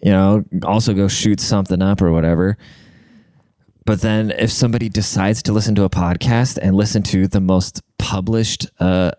you 0.02 0.12
know, 0.12 0.44
also 0.63 0.96
go 0.96 1.08
shoot 1.08 1.40
something 1.40 1.84
up 1.84 2.02
or 2.02 2.12
whatever. 2.12 2.58
But 3.86 4.02
then 4.02 4.32
if 4.32 4.52
somebody 4.52 4.90
decides 4.90 5.44
to 5.44 5.54
listen 5.54 5.75
to 5.75 5.84
a 5.84 5.90
podcast 5.90 6.58
and 6.60 6.75
listen 6.75 7.04
to 7.04 7.28
the 7.28 7.42
most 7.42 7.82
published 8.00 8.66
uh, 8.80 9.12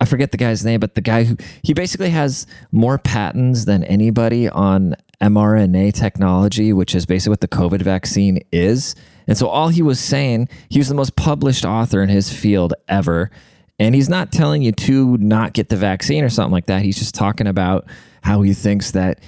I 0.00 0.04
forget 0.04 0.30
the 0.30 0.36
guy's 0.36 0.64
name, 0.64 0.78
but 0.78 0.94
the 0.94 1.00
guy 1.00 1.24
who 1.24 1.36
he 1.62 1.74
basically 1.74 2.10
has 2.10 2.46
more 2.70 2.98
patents 2.98 3.64
than 3.64 3.82
anybody 3.82 4.48
on 4.48 4.94
mRNA 5.20 5.94
technology, 5.94 6.72
which 6.72 6.94
is 6.94 7.06
basically 7.06 7.30
what 7.30 7.40
the 7.40 7.48
COVID 7.48 7.82
vaccine 7.82 8.40
is. 8.52 8.94
And 9.26 9.36
so 9.36 9.48
all 9.48 9.68
he 9.68 9.82
was 9.82 10.00
saying, 10.00 10.48
he 10.68 10.78
was 10.78 10.88
the 10.88 10.94
most 10.94 11.16
published 11.16 11.64
author 11.64 12.02
in 12.02 12.08
his 12.08 12.32
field 12.32 12.74
ever. 12.88 13.30
And 13.78 13.94
he's 13.94 14.08
not 14.08 14.32
telling 14.32 14.62
you 14.62 14.72
to 14.72 15.16
not 15.18 15.52
get 15.52 15.68
the 15.68 15.76
vaccine 15.76 16.24
or 16.24 16.28
something 16.28 16.52
like 16.52 16.66
that. 16.66 16.82
He's 16.82 16.98
just 16.98 17.14
talking 17.14 17.46
about 17.46 17.86
how 18.22 18.42
he 18.42 18.54
thinks 18.54 18.92
that 18.92 19.20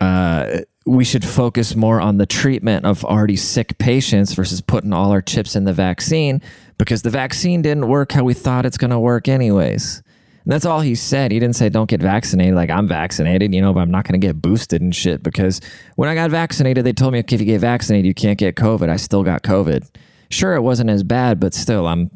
uh, 0.00 0.60
we 0.84 1.04
should 1.04 1.24
focus 1.24 1.76
more 1.76 2.00
on 2.00 2.18
the 2.18 2.26
treatment 2.26 2.84
of 2.84 3.04
already 3.04 3.36
sick 3.36 3.78
patients 3.78 4.34
versus 4.34 4.60
putting 4.60 4.92
all 4.92 5.10
our 5.10 5.22
chips 5.22 5.54
in 5.54 5.64
the 5.64 5.72
vaccine 5.72 6.42
because 6.78 7.02
the 7.02 7.10
vaccine 7.10 7.62
didn't 7.62 7.88
work 7.88 8.12
how 8.12 8.24
we 8.24 8.34
thought 8.34 8.66
it's 8.66 8.78
going 8.78 8.90
to 8.90 8.98
work 8.98 9.28
anyways. 9.28 10.02
And 10.44 10.52
that's 10.52 10.64
all 10.64 10.80
he 10.80 10.94
said. 10.94 11.30
He 11.30 11.38
didn't 11.38 11.56
say 11.56 11.68
don't 11.68 11.88
get 11.88 12.00
vaccinated 12.00 12.54
like 12.54 12.70
I'm 12.70 12.88
vaccinated, 12.88 13.54
you 13.54 13.60
know, 13.60 13.72
but 13.72 13.80
I'm 13.80 13.90
not 13.90 14.04
going 14.04 14.20
to 14.20 14.26
get 14.26 14.42
boosted 14.42 14.82
and 14.82 14.94
shit 14.94 15.22
because 15.22 15.60
when 15.96 16.08
I 16.08 16.14
got 16.14 16.30
vaccinated, 16.30 16.84
they 16.84 16.92
told 16.92 17.12
me 17.12 17.20
if 17.20 17.30
you 17.30 17.38
get 17.38 17.60
vaccinated, 17.60 18.06
you 18.06 18.14
can't 18.14 18.38
get 18.38 18.56
COVID. 18.56 18.88
I 18.88 18.96
still 18.96 19.22
got 19.22 19.42
COVID. 19.42 19.88
Sure, 20.30 20.54
it 20.54 20.62
wasn't 20.62 20.90
as 20.90 21.02
bad, 21.02 21.38
but 21.38 21.54
still, 21.54 21.86
I'm 21.86 22.10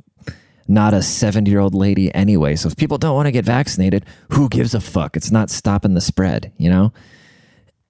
not 0.68 0.94
a 0.94 1.02
70 1.02 1.50
year 1.50 1.60
old 1.60 1.74
lady 1.74 2.12
anyway. 2.14 2.56
So 2.56 2.68
if 2.68 2.76
people 2.76 2.98
don't 2.98 3.14
want 3.14 3.26
to 3.26 3.32
get 3.32 3.44
vaccinated, 3.44 4.04
who 4.32 4.48
gives 4.48 4.74
a 4.74 4.80
fuck? 4.80 5.16
It's 5.16 5.30
not 5.30 5.50
stopping 5.50 5.94
the 5.94 6.00
spread, 6.00 6.52
you 6.56 6.68
know? 6.68 6.92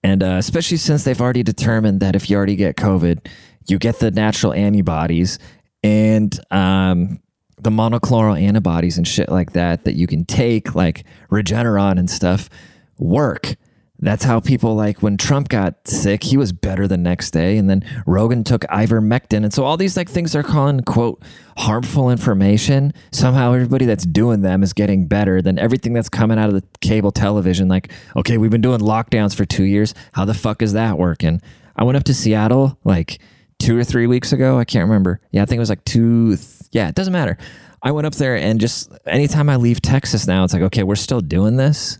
And 0.02 0.22
uh, 0.22 0.36
especially 0.38 0.76
since 0.76 1.04
they've 1.04 1.20
already 1.20 1.42
determined 1.42 2.00
that 2.00 2.14
if 2.14 2.28
you 2.28 2.36
already 2.36 2.56
get 2.56 2.76
COVID, 2.76 3.26
you 3.66 3.78
get 3.78 3.98
the 3.98 4.10
natural 4.10 4.52
antibodies 4.52 5.38
and 5.82 6.38
um, 6.50 7.20
the 7.66 7.70
monoclonal 7.70 8.40
antibodies 8.40 8.96
and 8.96 9.08
shit 9.08 9.28
like 9.28 9.52
that 9.52 9.84
that 9.84 9.96
you 9.96 10.06
can 10.06 10.24
take, 10.24 10.76
like 10.76 11.04
Regeneron 11.32 11.98
and 11.98 12.08
stuff, 12.08 12.48
work. 12.96 13.56
That's 13.98 14.22
how 14.22 14.38
people 14.38 14.76
like 14.76 15.02
when 15.02 15.16
Trump 15.16 15.48
got 15.48 15.88
sick, 15.88 16.22
he 16.22 16.36
was 16.36 16.52
better 16.52 16.86
the 16.86 16.96
next 16.96 17.32
day. 17.32 17.58
And 17.58 17.68
then 17.68 17.82
Rogan 18.06 18.44
took 18.44 18.60
ivermectin. 18.66 19.42
And 19.42 19.52
so 19.52 19.64
all 19.64 19.76
these 19.76 19.96
like 19.96 20.08
things 20.08 20.36
are 20.36 20.44
calling 20.44 20.82
quote 20.82 21.20
harmful 21.56 22.08
information. 22.08 22.92
Somehow 23.10 23.52
everybody 23.52 23.84
that's 23.84 24.06
doing 24.06 24.42
them 24.42 24.62
is 24.62 24.72
getting 24.72 25.08
better 25.08 25.42
than 25.42 25.58
everything 25.58 25.92
that's 25.92 26.08
coming 26.08 26.38
out 26.38 26.48
of 26.48 26.54
the 26.54 26.62
cable 26.80 27.10
television. 27.10 27.66
Like, 27.66 27.90
okay, 28.14 28.38
we've 28.38 28.50
been 28.52 28.60
doing 28.60 28.78
lockdowns 28.78 29.34
for 29.34 29.44
two 29.44 29.64
years. 29.64 29.92
How 30.12 30.24
the 30.24 30.34
fuck 30.34 30.62
is 30.62 30.72
that 30.74 30.98
working? 30.98 31.42
I 31.74 31.82
went 31.82 31.96
up 31.96 32.04
to 32.04 32.14
Seattle 32.14 32.78
like 32.84 33.18
two 33.58 33.78
or 33.78 33.84
three 33.84 34.06
weeks 34.06 34.32
ago. 34.32 34.58
I 34.58 34.64
can't 34.64 34.88
remember. 34.88 35.20
Yeah, 35.30 35.42
I 35.42 35.46
think 35.46 35.58
it 35.58 35.60
was 35.60 35.70
like 35.70 35.84
two. 35.84 36.36
Th- 36.36 36.68
yeah, 36.72 36.88
it 36.88 36.94
doesn't 36.94 37.12
matter. 37.12 37.38
I 37.82 37.92
went 37.92 38.06
up 38.06 38.14
there 38.14 38.36
and 38.36 38.60
just 38.60 38.90
anytime 39.06 39.48
I 39.48 39.56
leave 39.56 39.80
Texas 39.80 40.26
now, 40.26 40.44
it's 40.44 40.52
like, 40.52 40.62
okay, 40.62 40.82
we're 40.82 40.96
still 40.96 41.20
doing 41.20 41.56
this. 41.56 41.98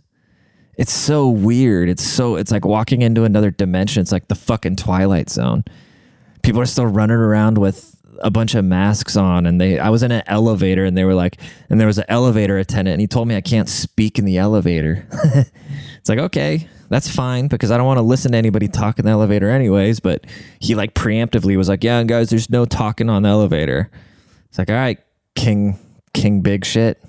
It's 0.77 0.93
so 0.93 1.29
weird. 1.29 1.89
It's 1.89 2.03
so, 2.03 2.37
it's 2.37 2.51
like 2.51 2.65
walking 2.65 3.03
into 3.03 3.25
another 3.25 3.51
dimension. 3.51 4.01
It's 4.01 4.13
like 4.13 4.29
the 4.29 4.35
fucking 4.35 4.77
Twilight 4.77 5.31
Zone. 5.31 5.65
People 6.43 6.61
are 6.61 6.67
still 6.67 6.87
running 6.87 7.17
around 7.17 7.59
with 7.59 7.97
a 8.21 8.31
bunch 8.31 8.55
of 8.55 8.65
masks 8.65 9.17
on 9.17 9.47
and 9.47 9.61
they 9.61 9.79
I 9.79 9.91
was 9.91 10.03
in 10.03 10.11
an 10.11 10.23
elevator 10.27 10.85
and 10.87 10.97
they 10.97 11.05
were 11.05 11.15
like 11.15 11.39
and 11.69 11.79
there 11.79 11.87
was 11.87 11.99
an 11.99 12.07
elevator 12.09 12.57
attendant 12.57 12.95
and 12.95 13.01
he 13.01 13.07
told 13.07 13.29
me 13.29 13.37
I 13.37 13.43
can't 13.43 13.69
speak 13.69 14.19
in 14.19 14.25
the 14.25 14.39
elevator. 14.39 15.07
it's 16.07 16.09
like 16.09 16.21
okay, 16.21 16.69
that's 16.89 17.11
fine 17.11 17.49
because 17.49 17.73
I 17.73 17.77
don't 17.77 17.85
want 17.85 17.99
to 17.99 18.03
listen 18.03 18.31
to 18.31 18.39
anybody 18.39 18.69
talk 18.69 19.01
in 19.01 19.05
the 19.05 19.11
elevator 19.11 19.51
anyways, 19.51 19.99
but 19.99 20.25
he 20.61 20.77
like 20.77 20.95
preemptively 20.95 21.57
was 21.57 21.69
like, 21.69 21.83
"Yeah, 21.83 22.01
guys, 22.05 22.31
there's 22.31 22.49
no 22.49 22.65
talking 22.65 23.11
on 23.11 23.23
the 23.23 23.29
elevator." 23.29 23.91
It's 24.49 24.57
like, 24.57 24.71
"All 24.71 24.77
right, 24.77 25.01
king 25.35 25.77
king 26.15 26.43
big 26.43 26.65
shit." 26.65 27.03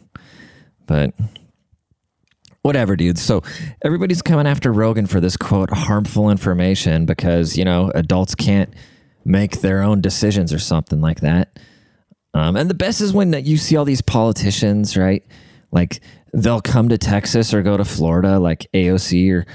But 0.87 1.13
whatever, 2.63 2.95
dude. 2.95 3.19
So 3.19 3.43
everybody's 3.83 4.23
coming 4.23 4.47
after 4.47 4.73
Rogan 4.73 5.05
for 5.05 5.19
this 5.19 5.37
quote 5.37 5.69
harmful 5.69 6.31
information 6.31 7.05
because, 7.05 7.55
you 7.55 7.65
know, 7.65 7.91
adults 7.93 8.33
can't 8.33 8.73
make 9.23 9.61
their 9.61 9.83
own 9.83 10.01
decisions 10.01 10.51
or 10.51 10.57
something 10.57 11.01
like 11.01 11.19
that. 11.19 11.59
Um, 12.33 12.55
and 12.55 12.67
the 12.67 12.73
best 12.73 13.01
is 13.01 13.13
when 13.13 13.31
you 13.45 13.57
see 13.57 13.77
all 13.77 13.85
these 13.85 14.01
politicians, 14.01 14.97
right? 14.97 15.23
Like 15.71 15.99
they'll 16.33 16.61
come 16.61 16.89
to 16.89 16.97
Texas 16.97 17.53
or 17.53 17.61
go 17.61 17.77
to 17.77 17.85
Florida, 17.85 18.39
like 18.39 18.67
AOC 18.73 19.31
or 19.33 19.45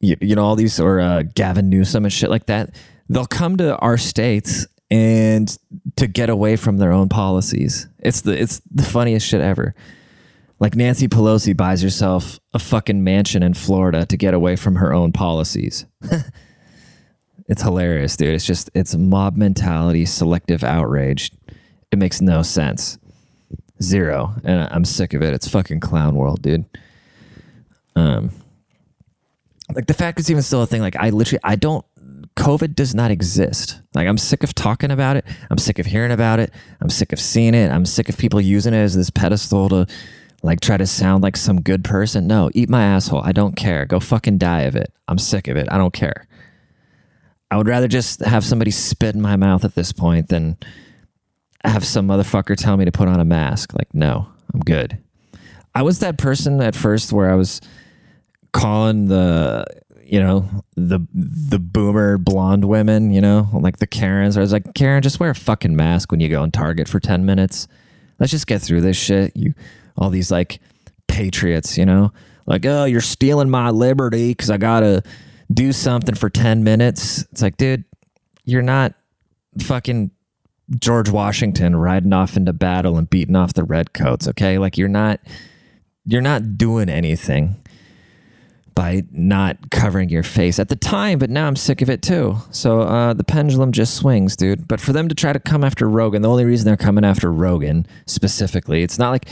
you, 0.00 0.16
you 0.20 0.34
know 0.34 0.44
all 0.44 0.56
these 0.56 0.78
or 0.78 1.00
uh, 1.00 1.22
Gavin 1.34 1.68
Newsom 1.68 2.04
and 2.04 2.12
shit 2.12 2.30
like 2.30 2.46
that. 2.46 2.74
They'll 3.08 3.26
come 3.26 3.56
to 3.58 3.76
our 3.78 3.98
states 3.98 4.66
and 4.90 5.56
to 5.96 6.06
get 6.06 6.30
away 6.30 6.56
from 6.56 6.78
their 6.78 6.92
own 6.92 7.08
policies. 7.08 7.88
It's 7.98 8.20
the 8.20 8.40
it's 8.40 8.60
the 8.70 8.84
funniest 8.84 9.26
shit 9.26 9.40
ever. 9.40 9.74
Like 10.60 10.76
Nancy 10.76 11.08
Pelosi 11.08 11.56
buys 11.56 11.82
herself 11.82 12.38
a 12.52 12.58
fucking 12.58 13.02
mansion 13.02 13.42
in 13.42 13.54
Florida 13.54 14.06
to 14.06 14.16
get 14.16 14.34
away 14.34 14.56
from 14.56 14.76
her 14.76 14.94
own 14.94 15.12
policies. 15.12 15.84
it's 17.48 17.62
hilarious, 17.62 18.16
dude. 18.16 18.34
It's 18.34 18.46
just 18.46 18.70
it's 18.74 18.94
mob 18.94 19.36
mentality, 19.36 20.06
selective 20.06 20.62
outrage. 20.62 21.30
It 21.90 21.98
makes 21.98 22.20
no 22.20 22.42
sense. 22.42 22.98
Zero. 23.82 24.34
And 24.44 24.68
I'm 24.70 24.84
sick 24.84 25.14
of 25.14 25.22
it. 25.22 25.34
It's 25.34 25.48
fucking 25.48 25.80
clown 25.80 26.14
world, 26.14 26.42
dude. 26.42 26.64
Um 27.96 28.30
like 29.74 29.86
the 29.86 29.94
fact 29.94 30.20
it's 30.20 30.30
even 30.30 30.42
still 30.42 30.62
a 30.62 30.66
thing, 30.66 30.82
like 30.82 30.96
I 30.96 31.10
literally 31.10 31.40
I 31.42 31.56
don't 31.56 31.84
COVID 32.36 32.74
does 32.74 32.94
not 32.94 33.10
exist. 33.10 33.80
Like 33.94 34.08
I'm 34.08 34.18
sick 34.18 34.42
of 34.42 34.54
talking 34.54 34.90
about 34.90 35.16
it. 35.16 35.24
I'm 35.50 35.58
sick 35.58 35.78
of 35.78 35.86
hearing 35.86 36.12
about 36.12 36.40
it. 36.40 36.52
I'm 36.80 36.90
sick 36.90 37.12
of 37.12 37.20
seeing 37.20 37.54
it. 37.54 37.70
I'm 37.70 37.86
sick 37.86 38.08
of 38.08 38.18
people 38.18 38.40
using 38.40 38.74
it 38.74 38.78
as 38.78 38.96
this 38.96 39.10
pedestal 39.10 39.68
to 39.68 39.86
like 40.42 40.60
try 40.60 40.76
to 40.76 40.86
sound 40.86 41.22
like 41.22 41.36
some 41.36 41.60
good 41.62 41.84
person. 41.84 42.26
No, 42.26 42.50
eat 42.54 42.68
my 42.68 42.84
asshole. 42.84 43.22
I 43.24 43.32
don't 43.32 43.56
care. 43.56 43.86
Go 43.86 44.00
fucking 44.00 44.38
die 44.38 44.62
of 44.62 44.76
it. 44.76 44.92
I'm 45.08 45.18
sick 45.18 45.48
of 45.48 45.56
it. 45.56 45.68
I 45.70 45.78
don't 45.78 45.94
care. 45.94 46.26
I 47.50 47.56
would 47.56 47.68
rather 47.68 47.88
just 47.88 48.20
have 48.20 48.44
somebody 48.44 48.70
spit 48.70 49.14
in 49.14 49.22
my 49.22 49.36
mouth 49.36 49.64
at 49.64 49.74
this 49.74 49.92
point 49.92 50.28
than 50.28 50.56
have 51.64 51.84
some 51.84 52.08
motherfucker 52.08 52.56
tell 52.56 52.76
me 52.76 52.84
to 52.84 52.92
put 52.92 53.08
on 53.08 53.20
a 53.20 53.24
mask. 53.24 53.72
Like, 53.74 53.92
no, 53.94 54.28
I'm 54.52 54.60
good. 54.60 54.98
I 55.74 55.82
was 55.82 55.98
that 56.00 56.18
person 56.18 56.60
at 56.60 56.76
first 56.76 57.12
where 57.12 57.30
I 57.30 57.34
was 57.34 57.60
calling 58.52 59.08
the 59.08 59.66
you 60.04 60.20
know 60.20 60.48
the 60.76 61.00
the 61.12 61.58
boomer 61.58 62.18
blonde 62.18 62.66
women, 62.66 63.10
you 63.10 63.20
know, 63.20 63.48
like 63.52 63.78
the 63.78 63.86
Karens. 63.86 64.36
I 64.36 64.40
was 64.40 64.52
like, 64.52 64.74
Karen, 64.74 65.02
just 65.02 65.18
wear 65.18 65.30
a 65.30 65.34
fucking 65.34 65.74
mask 65.74 66.12
when 66.12 66.20
you 66.20 66.28
go 66.28 66.42
on 66.42 66.50
Target 66.50 66.88
for 66.88 67.00
ten 67.00 67.24
minutes. 67.26 67.66
Let's 68.20 68.30
just 68.30 68.46
get 68.46 68.62
through 68.62 68.82
this 68.82 68.96
shit. 68.96 69.32
You, 69.34 69.54
all 69.96 70.10
these 70.10 70.30
like 70.30 70.60
patriots, 71.08 71.76
you 71.76 71.86
know, 71.86 72.12
like 72.46 72.64
oh, 72.66 72.84
you're 72.84 73.00
stealing 73.00 73.50
my 73.50 73.70
liberty 73.70 74.30
because 74.30 74.50
I 74.50 74.58
gotta 74.58 75.02
do 75.52 75.72
something 75.72 76.14
for 76.14 76.30
ten 76.30 76.62
minutes. 76.62 77.22
It's 77.32 77.42
like, 77.42 77.56
dude, 77.56 77.84
you're 78.44 78.62
not 78.62 78.94
fucking 79.60 80.10
George 80.78 81.10
Washington 81.10 81.76
riding 81.76 82.12
off 82.12 82.36
into 82.36 82.52
battle 82.52 82.96
and 82.96 83.08
beating 83.08 83.36
off 83.36 83.54
the 83.54 83.64
redcoats. 83.64 84.28
Okay, 84.28 84.58
like 84.58 84.78
you're 84.78 84.88
not 84.88 85.20
you're 86.04 86.20
not 86.22 86.56
doing 86.56 86.88
anything 86.88 87.56
by 88.74 89.04
not 89.12 89.70
covering 89.70 90.08
your 90.08 90.24
face 90.24 90.58
at 90.58 90.68
the 90.68 90.76
time, 90.76 91.18
but 91.18 91.30
now 91.30 91.46
I'm 91.46 91.54
sick 91.54 91.80
of 91.80 91.88
it 91.88 92.02
too. 92.02 92.38
So 92.50 92.80
uh, 92.80 93.14
the 93.14 93.22
pendulum 93.22 93.70
just 93.70 93.94
swings, 93.94 94.34
dude. 94.34 94.66
But 94.66 94.80
for 94.80 94.92
them 94.92 95.08
to 95.08 95.14
try 95.14 95.32
to 95.32 95.38
come 95.38 95.62
after 95.62 95.88
Rogan, 95.88 96.22
the 96.22 96.28
only 96.28 96.44
reason 96.44 96.66
they're 96.66 96.76
coming 96.76 97.04
after 97.04 97.32
Rogan 97.32 97.86
specifically, 98.06 98.82
it's 98.82 98.98
not 98.98 99.10
like 99.10 99.28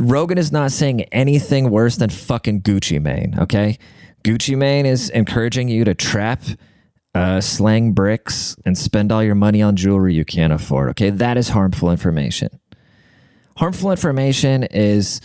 Rogan 0.00 0.38
is 0.38 0.52
not 0.52 0.70
saying 0.70 1.02
anything 1.04 1.70
worse 1.70 1.96
than 1.96 2.10
fucking 2.10 2.62
Gucci 2.62 3.02
Mane, 3.02 3.34
okay? 3.38 3.78
Gucci 4.22 4.56
Mane 4.56 4.86
is 4.86 5.10
encouraging 5.10 5.68
you 5.68 5.84
to 5.84 5.94
trap, 5.94 6.42
uh, 7.14 7.40
slang 7.40 7.92
bricks, 7.92 8.56
and 8.64 8.76
spend 8.76 9.12
all 9.12 9.22
your 9.22 9.34
money 9.34 9.62
on 9.62 9.76
jewelry 9.76 10.14
you 10.14 10.24
can't 10.24 10.52
afford, 10.52 10.90
okay? 10.90 11.10
That 11.10 11.36
is 11.36 11.48
harmful 11.48 11.90
information. 11.90 12.48
Harmful 13.56 13.90
information 13.90 14.64
is 14.64 15.20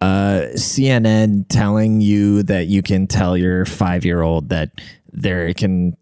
uh, 0.00 0.48
CNN 0.54 1.46
telling 1.48 2.00
you 2.00 2.42
that 2.44 2.66
you 2.66 2.82
can 2.82 3.06
tell 3.06 3.36
your 3.36 3.64
five 3.64 4.04
year 4.04 4.22
old 4.22 4.50
that 4.50 4.70
they 5.12 5.54
can 5.54 5.96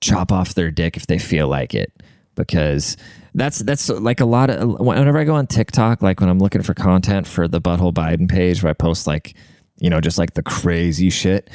chop 0.00 0.32
off 0.32 0.54
their 0.54 0.70
dick 0.70 0.96
if 0.96 1.06
they 1.06 1.18
feel 1.18 1.48
like 1.48 1.74
it 1.74 1.92
because 2.34 2.96
that's 3.34 3.58
that's 3.60 3.88
like 3.88 4.20
a 4.20 4.24
lot 4.24 4.50
of 4.50 4.80
whenever 4.80 5.18
I 5.18 5.24
go 5.24 5.34
on 5.34 5.46
TikTok, 5.46 6.02
like 6.02 6.20
when 6.20 6.28
I'm 6.28 6.38
looking 6.38 6.62
for 6.62 6.74
content 6.74 7.26
for 7.26 7.46
the 7.46 7.60
Butthole 7.60 7.92
Biden 7.92 8.28
page 8.28 8.62
where 8.62 8.70
I 8.70 8.74
post 8.74 9.06
like 9.06 9.34
you 9.78 9.90
know 9.90 10.00
just 10.00 10.18
like 10.18 10.34
the 10.34 10.42
crazy 10.42 11.10
shit. 11.10 11.50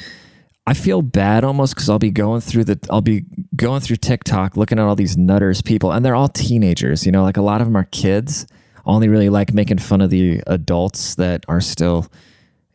I 0.66 0.74
feel 0.74 1.00
bad 1.00 1.44
almost 1.44 1.74
because 1.74 1.88
I'll 1.88 2.00
be 2.00 2.10
going 2.10 2.40
through 2.40 2.64
the 2.64 2.78
I'll 2.90 3.00
be 3.00 3.24
going 3.54 3.80
through 3.80 3.96
TikTok 3.96 4.56
looking 4.56 4.78
at 4.78 4.84
all 4.84 4.96
these 4.96 5.16
nutters 5.16 5.62
people 5.62 5.92
and 5.92 6.04
they're 6.04 6.16
all 6.16 6.28
teenagers. 6.28 7.06
You 7.06 7.12
know, 7.12 7.22
like 7.22 7.36
a 7.36 7.42
lot 7.42 7.60
of 7.60 7.68
them 7.68 7.76
are 7.76 7.84
kids. 7.84 8.46
Only 8.84 9.08
really 9.08 9.28
like 9.28 9.54
making 9.54 9.78
fun 9.78 10.00
of 10.00 10.10
the 10.10 10.42
adults 10.46 11.16
that 11.16 11.44
are 11.48 11.60
still, 11.60 12.06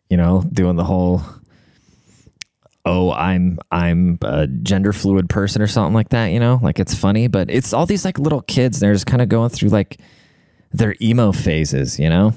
you 0.09 0.17
know, 0.17 0.43
doing 0.51 0.75
the 0.75 0.83
whole 0.83 1.21
oh 2.83 3.11
i'm 3.11 3.59
i'm 3.71 4.17
a 4.23 4.47
gender 4.47 4.91
fluid 4.91 5.29
person 5.29 5.61
or 5.61 5.67
something 5.67 5.93
like 5.93 6.09
that 6.09 6.27
you 6.27 6.39
know? 6.39 6.59
Like 6.63 6.79
it's 6.79 6.95
funny 6.95 7.27
but 7.27 7.51
it's 7.51 7.73
all 7.73 7.85
these 7.85 8.03
like 8.03 8.17
little 8.17 8.41
kids 8.41 8.79
they're 8.79 8.93
just 8.93 9.05
kind 9.05 9.21
of 9.21 9.29
going 9.29 9.49
through 9.49 9.69
like 9.69 9.99
their 10.71 10.95
emo 10.99 11.31
phases 11.31 11.99
you 11.99 12.09
know? 12.09 12.33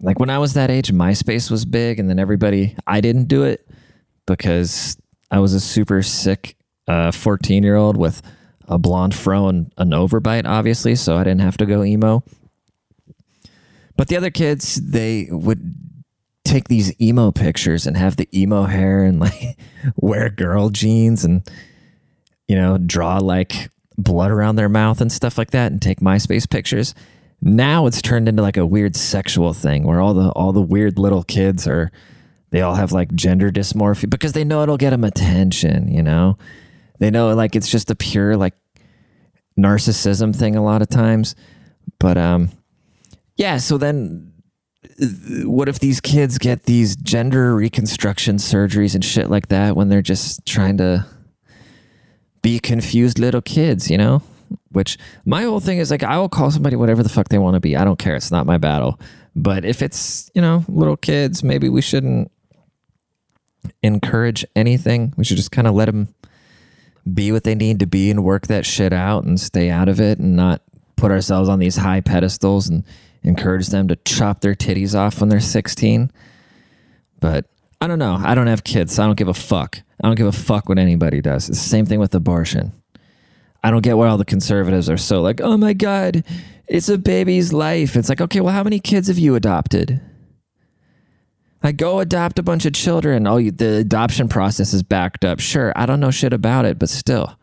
Like 0.00 0.18
when 0.18 0.30
i 0.30 0.38
was 0.38 0.54
that 0.54 0.70
age 0.70 0.92
myspace 0.92 1.50
was 1.50 1.66
big 1.66 1.98
and 1.98 2.08
then 2.08 2.18
everybody 2.18 2.74
i 2.86 3.02
didn't 3.02 3.24
do 3.24 3.42
it 3.42 3.68
because 4.36 4.96
i 5.30 5.38
was 5.38 5.54
a 5.54 5.60
super 5.60 6.02
sick 6.02 6.56
14 6.86 7.62
uh, 7.62 7.64
year 7.64 7.76
old 7.76 7.96
with 7.96 8.22
a 8.68 8.78
blonde 8.78 9.14
fro 9.14 9.48
and 9.48 9.72
an 9.78 9.90
overbite 9.90 10.46
obviously 10.46 10.94
so 10.94 11.16
i 11.16 11.24
didn't 11.24 11.40
have 11.40 11.56
to 11.56 11.66
go 11.66 11.84
emo 11.84 12.22
but 14.00 14.08
the 14.08 14.16
other 14.16 14.30
kids, 14.30 14.76
they 14.76 15.28
would 15.30 15.74
take 16.46 16.68
these 16.68 16.98
emo 17.02 17.30
pictures 17.32 17.86
and 17.86 17.98
have 17.98 18.16
the 18.16 18.26
emo 18.34 18.62
hair 18.62 19.04
and 19.04 19.20
like 19.20 19.58
wear 19.96 20.30
girl 20.30 20.70
jeans 20.70 21.22
and 21.22 21.42
you 22.48 22.56
know 22.56 22.78
draw 22.78 23.18
like 23.18 23.70
blood 23.98 24.30
around 24.30 24.56
their 24.56 24.70
mouth 24.70 25.02
and 25.02 25.12
stuff 25.12 25.36
like 25.36 25.50
that 25.50 25.70
and 25.70 25.82
take 25.82 26.00
MySpace 26.00 26.48
pictures. 26.48 26.94
Now 27.42 27.84
it's 27.84 28.00
turned 28.00 28.26
into 28.26 28.40
like 28.40 28.56
a 28.56 28.64
weird 28.64 28.96
sexual 28.96 29.52
thing 29.52 29.84
where 29.84 30.00
all 30.00 30.14
the 30.14 30.30
all 30.30 30.54
the 30.54 30.62
weird 30.62 30.98
little 30.98 31.22
kids 31.22 31.66
are 31.66 31.92
they 32.50 32.62
all 32.62 32.74
have 32.74 32.92
like 32.92 33.14
gender 33.14 33.50
dysmorphia 33.50 34.10
because 34.10 34.32
they 34.32 34.44
know 34.44 34.62
it'll 34.62 34.76
get 34.76 34.90
them 34.90 35.04
attention, 35.04 35.88
you 35.88 36.02
know. 36.02 36.36
They 36.98 37.10
know 37.10 37.34
like 37.34 37.56
it's 37.56 37.70
just 37.70 37.90
a 37.90 37.94
pure 37.94 38.36
like 38.36 38.54
narcissism 39.58 40.34
thing 40.34 40.56
a 40.56 40.62
lot 40.62 40.82
of 40.82 40.88
times. 40.88 41.34
But 41.98 42.18
um 42.18 42.50
yeah, 43.36 43.58
so 43.58 43.78
then 43.78 44.32
what 45.44 45.68
if 45.68 45.78
these 45.78 46.00
kids 46.00 46.38
get 46.38 46.64
these 46.64 46.96
gender 46.96 47.54
reconstruction 47.54 48.36
surgeries 48.36 48.94
and 48.94 49.04
shit 49.04 49.30
like 49.30 49.48
that 49.48 49.76
when 49.76 49.88
they're 49.88 50.02
just 50.02 50.44
trying 50.44 50.76
to 50.78 51.06
be 52.42 52.58
confused 52.58 53.18
little 53.18 53.40
kids, 53.40 53.90
you 53.90 53.96
know? 53.96 54.22
Which 54.72 54.98
my 55.24 55.42
whole 55.42 55.60
thing 55.60 55.78
is 55.78 55.90
like, 55.90 56.02
I 56.02 56.18
will 56.18 56.28
call 56.28 56.50
somebody 56.50 56.76
whatever 56.76 57.02
the 57.02 57.08
fuck 57.08 57.28
they 57.28 57.38
want 57.38 57.54
to 57.54 57.60
be. 57.60 57.76
I 57.76 57.84
don't 57.84 57.98
care. 57.98 58.16
It's 58.16 58.30
not 58.30 58.46
my 58.46 58.58
battle. 58.58 58.98
But 59.36 59.64
if 59.64 59.80
it's, 59.80 60.30
you 60.34 60.42
know, 60.42 60.64
little 60.68 60.96
kids, 60.96 61.42
maybe 61.42 61.68
we 61.68 61.80
shouldn't 61.80 62.30
encourage 63.82 64.44
anything. 64.54 65.14
We 65.16 65.24
should 65.24 65.36
just 65.36 65.52
kind 65.52 65.66
of 65.66 65.74
let 65.74 65.86
them 65.86 66.14
be 67.12 67.32
what 67.32 67.44
they 67.44 67.54
need 67.54 67.80
to 67.80 67.86
be 67.86 68.10
and 68.10 68.24
work 68.24 68.46
that 68.48 68.66
shit 68.66 68.92
out 68.92 69.24
and 69.24 69.40
stay 69.40 69.70
out 69.70 69.88
of 69.88 70.00
it 70.00 70.18
and 70.18 70.36
not 70.36 70.62
put 70.96 71.10
ourselves 71.10 71.48
on 71.48 71.58
these 71.58 71.76
high 71.76 72.00
pedestals 72.00 72.68
and 72.68 72.84
encourage 73.22 73.68
them 73.68 73.88
to 73.88 73.96
chop 73.96 74.40
their 74.40 74.54
titties 74.54 74.94
off 74.94 75.20
when 75.20 75.28
they're 75.28 75.40
16. 75.40 76.10
But 77.20 77.46
I 77.80 77.86
don't 77.86 77.98
know. 77.98 78.18
I 78.22 78.34
don't 78.34 78.46
have 78.46 78.64
kids. 78.64 78.94
So 78.94 79.02
I 79.02 79.06
don't 79.06 79.18
give 79.18 79.28
a 79.28 79.34
fuck. 79.34 79.80
I 80.02 80.06
don't 80.06 80.16
give 80.16 80.26
a 80.26 80.32
fuck 80.32 80.68
what 80.68 80.78
anybody 80.78 81.20
does. 81.20 81.48
It's 81.48 81.62
the 81.62 81.68
same 81.68 81.86
thing 81.86 82.00
with 82.00 82.14
abortion. 82.14 82.72
I 83.62 83.70
don't 83.70 83.82
get 83.82 83.96
why 83.96 84.08
all 84.08 84.16
the 84.16 84.24
conservatives 84.24 84.88
are 84.88 84.96
so 84.96 85.20
like, 85.20 85.40
oh 85.40 85.56
my 85.56 85.74
God, 85.74 86.24
it's 86.66 86.88
a 86.88 86.96
baby's 86.96 87.52
life. 87.52 87.96
It's 87.96 88.08
like, 88.08 88.20
okay, 88.20 88.40
well, 88.40 88.54
how 88.54 88.62
many 88.62 88.80
kids 88.80 89.08
have 89.08 89.18
you 89.18 89.34
adopted? 89.34 90.00
Like, 91.62 91.76
go 91.76 92.00
adopt 92.00 92.38
a 92.38 92.42
bunch 92.42 92.64
of 92.64 92.72
children. 92.72 93.26
Oh, 93.26 93.40
the 93.40 93.78
adoption 93.78 94.28
process 94.28 94.72
is 94.72 94.82
backed 94.82 95.24
up. 95.24 95.40
Sure, 95.40 95.72
I 95.76 95.86
don't 95.86 96.00
know 96.00 96.10
shit 96.10 96.32
about 96.32 96.64
it, 96.64 96.78
but 96.78 96.88
still. 96.88 97.36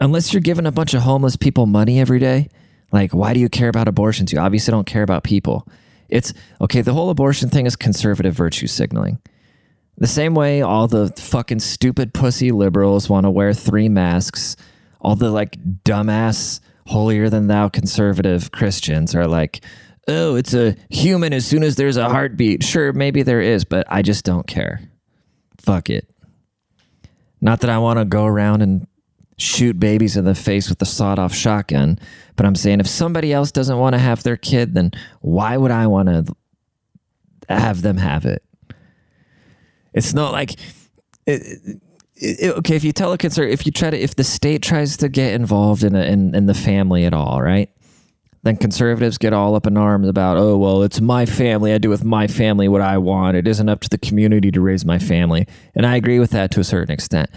Unless 0.00 0.32
you're 0.32 0.40
giving 0.40 0.66
a 0.66 0.72
bunch 0.72 0.94
of 0.94 1.02
homeless 1.02 1.36
people 1.36 1.66
money 1.66 2.00
every 2.00 2.18
day, 2.18 2.48
like, 2.90 3.12
why 3.12 3.34
do 3.34 3.40
you 3.40 3.48
care 3.48 3.68
about 3.68 3.88
abortions? 3.88 4.32
You 4.32 4.40
obviously 4.40 4.72
don't 4.72 4.86
care 4.86 5.02
about 5.04 5.22
people. 5.22 5.66
It's 6.08 6.34
okay, 6.60 6.82
the 6.82 6.92
whole 6.92 7.08
abortion 7.08 7.48
thing 7.48 7.66
is 7.66 7.76
conservative 7.76 8.34
virtue 8.34 8.66
signaling. 8.66 9.18
The 9.96 10.06
same 10.06 10.34
way 10.34 10.60
all 10.60 10.88
the 10.88 11.08
fucking 11.16 11.60
stupid 11.60 12.12
pussy 12.12 12.50
liberals 12.50 13.08
want 13.08 13.24
to 13.24 13.30
wear 13.30 13.54
three 13.54 13.88
masks, 13.88 14.56
all 15.00 15.14
the 15.14 15.30
like 15.30 15.56
dumbass, 15.84 16.60
holier 16.86 17.30
than 17.30 17.46
thou 17.46 17.68
conservative 17.68 18.50
Christians 18.50 19.14
are 19.14 19.26
like, 19.26 19.64
oh, 20.08 20.34
it's 20.36 20.54
a 20.54 20.76
human 20.90 21.32
as 21.32 21.46
soon 21.46 21.62
as 21.62 21.76
there's 21.76 21.96
a 21.96 22.08
heartbeat. 22.08 22.62
Sure, 22.62 22.92
maybe 22.92 23.22
there 23.22 23.40
is, 23.40 23.64
but 23.64 23.86
I 23.90 24.02
just 24.02 24.24
don't 24.24 24.46
care. 24.46 24.80
Fuck 25.58 25.90
it. 25.90 26.08
Not 27.40 27.60
that 27.60 27.70
I 27.70 27.78
want 27.78 27.98
to 27.98 28.04
go 28.04 28.24
around 28.24 28.62
and 28.62 28.86
shoot 29.38 29.78
babies 29.78 30.16
in 30.16 30.24
the 30.24 30.34
face 30.34 30.68
with 30.68 30.80
a 30.82 30.86
sawed 30.86 31.18
off 31.18 31.34
shotgun. 31.34 31.98
But 32.36 32.46
I'm 32.46 32.54
saying 32.54 32.80
if 32.80 32.86
somebody 32.86 33.32
else 33.32 33.52
doesn't 33.52 33.78
want 33.78 33.94
to 33.94 33.98
have 33.98 34.22
their 34.22 34.36
kid, 34.36 34.74
then 34.74 34.92
why 35.20 35.56
would 35.56 35.70
I 35.70 35.86
want 35.86 36.08
to 36.08 36.36
have 37.48 37.82
them 37.82 37.96
have 37.96 38.24
it? 38.24 38.42
It's 39.92 40.14
not 40.14 40.32
like. 40.32 40.54
It, 41.26 41.80
it, 42.14 42.56
okay, 42.58 42.76
if 42.76 42.84
you 42.84 42.92
tell 42.92 43.12
a 43.12 43.18
concern, 43.18 43.48
if 43.48 43.66
you 43.66 43.72
try 43.72 43.90
to, 43.90 43.98
if 43.98 44.14
the 44.14 44.24
state 44.24 44.62
tries 44.62 44.96
to 44.98 45.08
get 45.08 45.34
involved 45.34 45.82
in, 45.82 45.94
a, 45.94 46.02
in 46.02 46.34
in 46.34 46.46
the 46.46 46.54
family 46.54 47.04
at 47.04 47.12
all, 47.12 47.42
right? 47.42 47.70
Then 48.44 48.56
conservatives 48.56 49.18
get 49.18 49.32
all 49.32 49.54
up 49.54 49.66
in 49.66 49.76
arms 49.76 50.08
about, 50.08 50.36
oh 50.36 50.58
well, 50.58 50.82
it's 50.82 51.00
my 51.00 51.26
family. 51.26 51.72
I 51.72 51.78
do 51.78 51.88
with 51.88 52.04
my 52.04 52.26
family 52.26 52.66
what 52.66 52.80
I 52.80 52.98
want. 52.98 53.36
It 53.36 53.46
isn't 53.46 53.68
up 53.68 53.80
to 53.82 53.88
the 53.88 53.98
community 53.98 54.50
to 54.50 54.60
raise 54.60 54.84
my 54.84 54.98
family, 54.98 55.46
and 55.74 55.86
I 55.86 55.96
agree 55.96 56.18
with 56.18 56.30
that 56.30 56.50
to 56.52 56.60
a 56.60 56.64
certain 56.64 56.92
extent. 56.92 57.30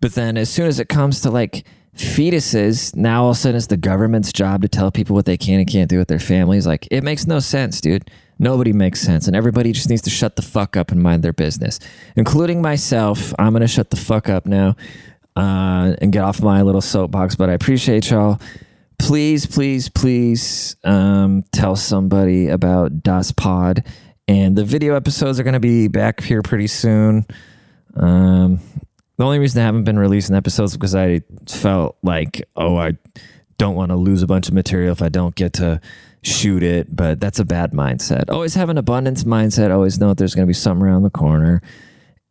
But 0.00 0.12
then 0.14 0.36
as 0.36 0.50
soon 0.50 0.66
as 0.66 0.78
it 0.78 0.90
comes 0.90 1.20
to 1.22 1.30
like 1.30 1.64
fetuses, 1.96 2.94
now 2.94 3.24
all 3.24 3.30
of 3.30 3.36
a 3.36 3.38
sudden 3.38 3.56
it's 3.56 3.68
the 3.68 3.76
government's 3.76 4.32
job 4.32 4.60
to 4.62 4.68
tell 4.68 4.90
people 4.90 5.14
what 5.14 5.24
they 5.24 5.36
can 5.38 5.60
and 5.60 5.68
can't 5.68 5.88
do 5.88 5.98
with 5.98 6.08
their 6.08 6.18
families. 6.18 6.66
Like 6.66 6.86
it 6.90 7.02
makes 7.02 7.26
no 7.26 7.38
sense, 7.38 7.80
dude. 7.80 8.10
Nobody 8.38 8.72
makes 8.72 9.00
sense. 9.00 9.26
And 9.26 9.36
everybody 9.36 9.72
just 9.72 9.88
needs 9.88 10.02
to 10.02 10.10
shut 10.10 10.36
the 10.36 10.42
fuck 10.42 10.76
up 10.76 10.90
and 10.90 11.00
mind 11.02 11.22
their 11.22 11.32
business, 11.32 11.78
including 12.16 12.60
myself. 12.60 13.32
I'm 13.38 13.52
going 13.52 13.62
to 13.62 13.68
shut 13.68 13.90
the 13.90 13.96
fuck 13.96 14.28
up 14.28 14.44
now 14.44 14.76
uh, 15.36 15.94
and 16.00 16.12
get 16.12 16.22
off 16.22 16.42
my 16.42 16.62
little 16.62 16.80
soapbox. 16.80 17.36
But 17.36 17.48
I 17.48 17.52
appreciate 17.52 18.10
y'all. 18.10 18.40
Please, 19.04 19.44
please, 19.44 19.90
please 19.90 20.76
um, 20.82 21.44
tell 21.52 21.76
somebody 21.76 22.48
about 22.48 23.02
Das 23.02 23.32
Pod. 23.32 23.84
And 24.26 24.56
the 24.56 24.64
video 24.64 24.96
episodes 24.96 25.38
are 25.38 25.42
going 25.42 25.52
to 25.52 25.60
be 25.60 25.88
back 25.88 26.22
here 26.22 26.40
pretty 26.40 26.68
soon. 26.68 27.26
Um, 27.94 28.60
the 29.18 29.24
only 29.24 29.38
reason 29.38 29.60
I 29.60 29.66
haven't 29.66 29.84
been 29.84 29.98
releasing 29.98 30.34
episodes 30.34 30.72
is 30.72 30.78
because 30.78 30.94
I 30.94 31.20
felt 31.46 31.98
like, 32.02 32.48
oh, 32.56 32.76
I 32.76 32.96
don't 33.58 33.74
want 33.74 33.90
to 33.90 33.96
lose 33.96 34.22
a 34.22 34.26
bunch 34.26 34.48
of 34.48 34.54
material 34.54 34.92
if 34.92 35.02
I 35.02 35.10
don't 35.10 35.34
get 35.34 35.52
to 35.54 35.82
shoot 36.22 36.62
it. 36.62 36.96
But 36.96 37.20
that's 37.20 37.38
a 37.38 37.44
bad 37.44 37.72
mindset. 37.72 38.30
Always 38.30 38.54
have 38.54 38.70
an 38.70 38.78
abundance 38.78 39.24
mindset. 39.24 39.70
Always 39.70 40.00
know 40.00 40.08
that 40.08 40.16
there's 40.16 40.34
going 40.34 40.46
to 40.46 40.50
be 40.50 40.54
something 40.54 40.82
around 40.82 41.02
the 41.02 41.10
corner. 41.10 41.60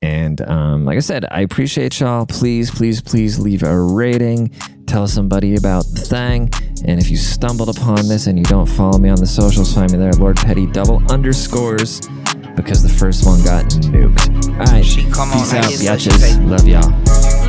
And 0.02 0.42
um, 0.42 0.86
like 0.86 0.98
I 0.98 1.02
said, 1.02 1.26
I 1.32 1.42
appreciate 1.42 2.00
y'all. 2.00 2.26
Please, 2.26 2.70
please, 2.70 3.00
please 3.00 3.40
leave 3.40 3.62
a 3.64 3.80
rating. 3.80 4.52
Tell 4.86 5.08
somebody 5.08 5.56
about 5.56 5.86
the 5.86 6.02
thing. 6.02 6.50
And 6.86 7.00
if 7.00 7.10
you 7.10 7.18
stumbled 7.18 7.70
upon 7.70 8.08
this 8.08 8.28
and 8.28 8.38
you 8.38 8.46
don't 8.46 8.68
follow 8.68 9.00
me 9.00 9.10
on 9.10 9.18
the 9.18 9.26
socials, 9.26 9.74
find 9.74 9.92
me 9.92 9.98
there, 9.98 10.12
Lord 10.14 10.38
Petty 10.38 10.68
double 10.68 11.02
underscores, 11.12 12.02
because 12.56 12.84
the 12.84 12.90
first 12.90 13.26
one 13.26 13.42
got 13.44 13.66
nuked. 13.90 14.50
All 14.60 14.66
right, 14.68 14.84
peace 14.84 15.54
out, 15.54 15.98
bitches. 15.98 16.22
Love 16.46 16.68
y'all. 16.68 16.90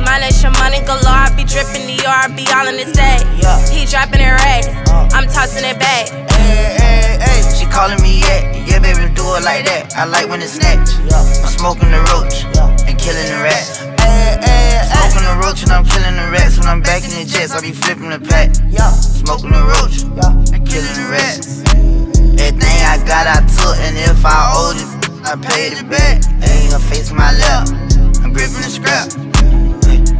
Mileage 0.01 0.41
your 0.41 0.51
money 0.53 0.79
galore, 0.85 1.27
I 1.27 1.33
be 1.35 1.43
dripping 1.43 1.85
the 1.85 2.01
yard, 2.01 2.35
be 2.35 2.47
all 2.53 2.67
in 2.67 2.77
the 2.77 2.91
day. 2.93 3.19
Yeah. 3.41 3.59
He 3.69 3.85
dropping 3.85 4.21
it 4.21 4.31
rags, 4.31 4.67
uh. 4.89 5.09
I'm 5.13 5.27
tossing 5.27 5.65
it 5.65 5.77
back. 5.79 6.09
Hey, 6.31 6.77
hey, 6.77 7.17
hey, 7.19 7.41
she 7.57 7.65
calling 7.65 8.01
me 8.01 8.21
yeah, 8.21 8.65
yeah, 8.65 8.79
baby, 8.79 9.13
do 9.13 9.23
it 9.35 9.43
like 9.43 9.65
that. 9.65 9.93
I 9.95 10.05
like 10.05 10.29
when 10.29 10.41
it's 10.41 10.53
snatched. 10.53 10.97
I'm 11.13 11.51
smoking 11.51 11.91
the 11.91 12.01
roach 12.13 12.45
and 12.87 12.97
killing 12.97 13.27
the 13.27 13.41
rats. 13.43 13.94
Smoking 14.35 15.25
the 15.27 15.35
roach 15.41 15.63
and 15.63 15.71
I'm 15.71 15.85
killing 15.85 16.15
the 16.15 16.29
rats. 16.31 16.57
When 16.57 16.67
I'm 16.67 16.81
back 16.81 17.03
in 17.03 17.11
the 17.11 17.25
jets, 17.25 17.53
I 17.53 17.61
be 17.61 17.71
flipping 17.71 18.09
the 18.09 18.19
pack. 18.19 18.55
Smoking 18.55 19.51
the 19.51 19.63
roach 19.63 20.03
and 20.53 20.61
killing 20.67 20.95
the 20.95 21.07
rats. 21.11 21.63
Everything 22.35 22.77
I 22.83 22.97
got, 23.07 23.27
I 23.27 23.39
took, 23.47 23.77
and 23.79 23.97
if 23.97 24.25
I 24.25 24.53
owed 24.53 24.77
it, 24.77 24.89
I 25.25 25.35
paid 25.35 25.73
it 25.79 25.89
back. 25.89 26.21
Ain't 26.43 26.71
gonna 26.71 26.83
face 26.83 27.11
my 27.11 27.31
left, 27.31 27.71
I'm 28.21 28.33
gripping 28.33 28.61
the 28.61 28.69
scrap. 28.69 29.07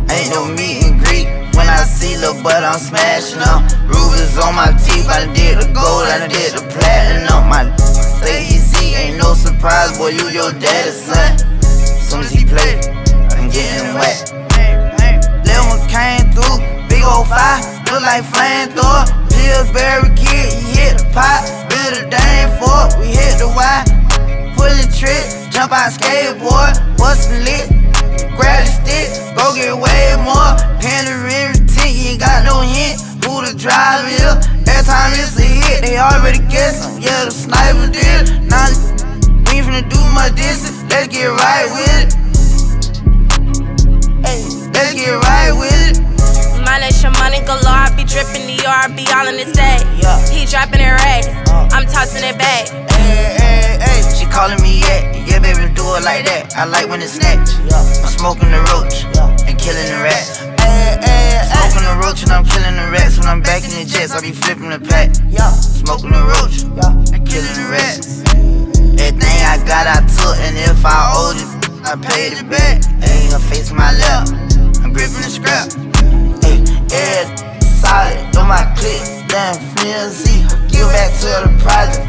Ain't 0.10 0.30
no 0.32 0.48
meet 0.48 0.84
and 0.86 1.00
greet 1.04 1.28
when 1.56 1.68
I 1.68 1.84
see 1.84 2.18
Lil' 2.18 2.42
Bud, 2.42 2.64
I'm 2.64 2.80
smashing 2.80 3.42
up. 3.42 3.68
Rubies 3.86 4.38
on 4.38 4.56
my 4.56 4.72
teeth, 4.80 5.10
I 5.10 5.28
did 5.34 5.60
the 5.60 5.68
gold, 5.74 6.08
I 6.08 6.28
did 6.28 6.54
the 6.54 6.64
platinum. 6.72 7.50
My 7.50 7.70
stay 7.78 8.48
easy, 8.48 8.96
ain't 8.96 9.18
no 9.18 9.34
surprise, 9.34 9.98
boy, 9.98 10.10
you 10.10 10.30
your 10.30 10.52
daddy's 10.54 10.98
son. 11.04 11.38
Soon 12.06 12.22
as 12.22 12.32
he 12.32 12.46
play, 12.46 12.80
I'm 12.80 12.85
getting 13.56 13.96
wet. 13.96 14.36
Lil' 15.48 15.66
one 15.72 15.88
came 15.88 16.28
through, 16.36 16.60
big 16.92 17.08
old 17.08 17.24
fire, 17.32 17.64
look 17.88 18.04
like 18.04 18.28
flamethrower. 18.28 19.08
Pillsbury 19.32 20.12
kid, 20.20 20.52
he 20.52 20.76
hit 20.76 21.00
the 21.00 21.08
pot, 21.16 21.48
build 21.72 21.96
a 21.96 22.04
dame 22.12 22.52
for 22.60 22.92
it, 22.92 23.00
we 23.00 23.16
hit 23.16 23.40
the 23.40 23.48
Y. 23.48 23.80
Pull 24.60 24.76
the 24.76 24.88
trick, 24.92 25.24
jump 25.56 25.72
out 25.72 25.96
skateboard, 25.96 26.76
bustin' 27.00 27.48
lit. 27.48 27.72
Grab 28.36 28.68
the 28.68 28.72
stick, 28.76 29.08
go 29.40 29.56
get 29.56 29.72
way 29.72 30.20
more. 30.20 30.52
Pandering 30.84 31.56
tint, 31.72 31.96
you 31.96 32.12
ain't 32.12 32.20
got 32.20 32.44
no 32.44 32.60
hint. 32.60 33.00
Who 33.24 33.40
the 33.40 33.56
driver 33.56 34.12
is? 34.12 34.36
Every 34.68 34.84
time 34.84 35.16
it's 35.16 35.40
a 35.40 35.48
hit, 35.48 35.88
they 35.88 35.98
already 35.98 36.44
guessing. 36.52 37.02
Yeah, 37.02 37.24
the 37.24 37.32
sniper 37.32 37.88
did. 37.88 38.52
Now 38.52 38.68
we 39.48 39.64
ain't 39.64 39.66
finna 39.66 39.88
do 39.88 40.02
my 40.12 40.28
distance. 40.36 40.84
Let's 40.92 41.08
get 41.08 41.32
right 41.32 41.72
with 41.72 42.20
it. 42.20 42.25
Hey, 44.96 45.12
let's 45.12 45.20
get 45.20 45.28
right 45.28 45.52
with 45.52 45.76
it. 45.92 46.00
Mileage 46.64 47.04
your 47.04 47.12
money 47.20 47.44
galore, 47.44 47.84
I 47.84 47.92
be 47.96 48.04
dripping 48.08 48.48
the 48.48 48.64
yard, 48.64 48.96
be 48.96 49.04
all 49.12 49.28
in 49.28 49.36
the 49.36 49.52
day. 49.52 49.84
Yeah. 50.00 50.16
He 50.32 50.46
dropping 50.48 50.80
it 50.80 50.96
rags, 51.04 51.28
uh. 51.52 51.68
I'm 51.76 51.86
tossing 51.86 52.24
it 52.24 52.38
back. 52.40 52.70
Hey, 52.96 53.36
hey, 53.36 53.78
hey, 53.84 54.00
she 54.16 54.26
calling 54.26 54.62
me 54.64 54.80
yeah, 54.80 55.12
yeah, 55.28 55.40
baby, 55.40 55.68
do 55.76 55.84
it 56.00 56.04
like 56.04 56.26
that. 56.26 56.56
I 56.56 56.64
like 56.66 56.88
when 56.88 57.02
it's 57.02 57.14
snatched. 57.14 57.60
I'm 57.76 58.08
smoking 58.08 58.50
the 58.52 58.64
roach 58.72 59.04
and 59.44 59.60
killing 59.60 59.86
the 59.92 60.00
rats. 60.00 60.40
Hey, 60.64 60.96
hey, 61.04 61.44
hey. 61.44 61.70
Smoking 61.70 61.86
the 61.92 61.96
roach 62.00 62.24
and 62.24 62.32
I'm 62.32 62.46
killing 62.48 62.76
the 62.80 62.88
rats. 62.92 63.20
When 63.20 63.28
I'm 63.28 63.42
back 63.44 63.68
in 63.68 63.76
the 63.76 63.84
jets, 63.84 64.16
I 64.16 64.22
be 64.22 64.32
flipping 64.32 64.72
the 64.72 64.80
pack. 64.80 65.12
Smoking 65.60 66.16
the 66.16 66.24
roach 66.24 66.64
and 67.12 67.22
killing 67.28 67.56
the 67.60 67.68
rats. 67.68 68.24
Everything 68.96 69.38
I 69.44 69.60
got, 69.68 69.92
I 69.92 70.00
took, 70.08 70.40
and 70.40 70.56
if 70.56 70.82
I 70.88 71.12
owed 71.14 71.36
it, 71.36 71.50
I 71.84 72.00
paid 72.00 72.40
it 72.40 72.48
back. 72.50 72.80
Ain't 73.04 73.32
gonna 73.32 73.44
face 73.44 73.72
my 73.72 73.92
left, 73.92 74.55
I'm 74.86 74.94
gripping 74.94 75.18
the 75.18 75.34
scrap. 75.34 75.74
Hey, 76.46 76.62
yeah, 76.94 77.26
solid, 77.82 78.38
on 78.38 78.46
my 78.46 78.62
click, 78.78 79.02
damn 79.26 79.58
flimsy. 79.74 80.46
Give 80.70 80.86
back 80.94 81.10
to 81.26 81.42
the 81.42 81.50
project. 81.58 82.06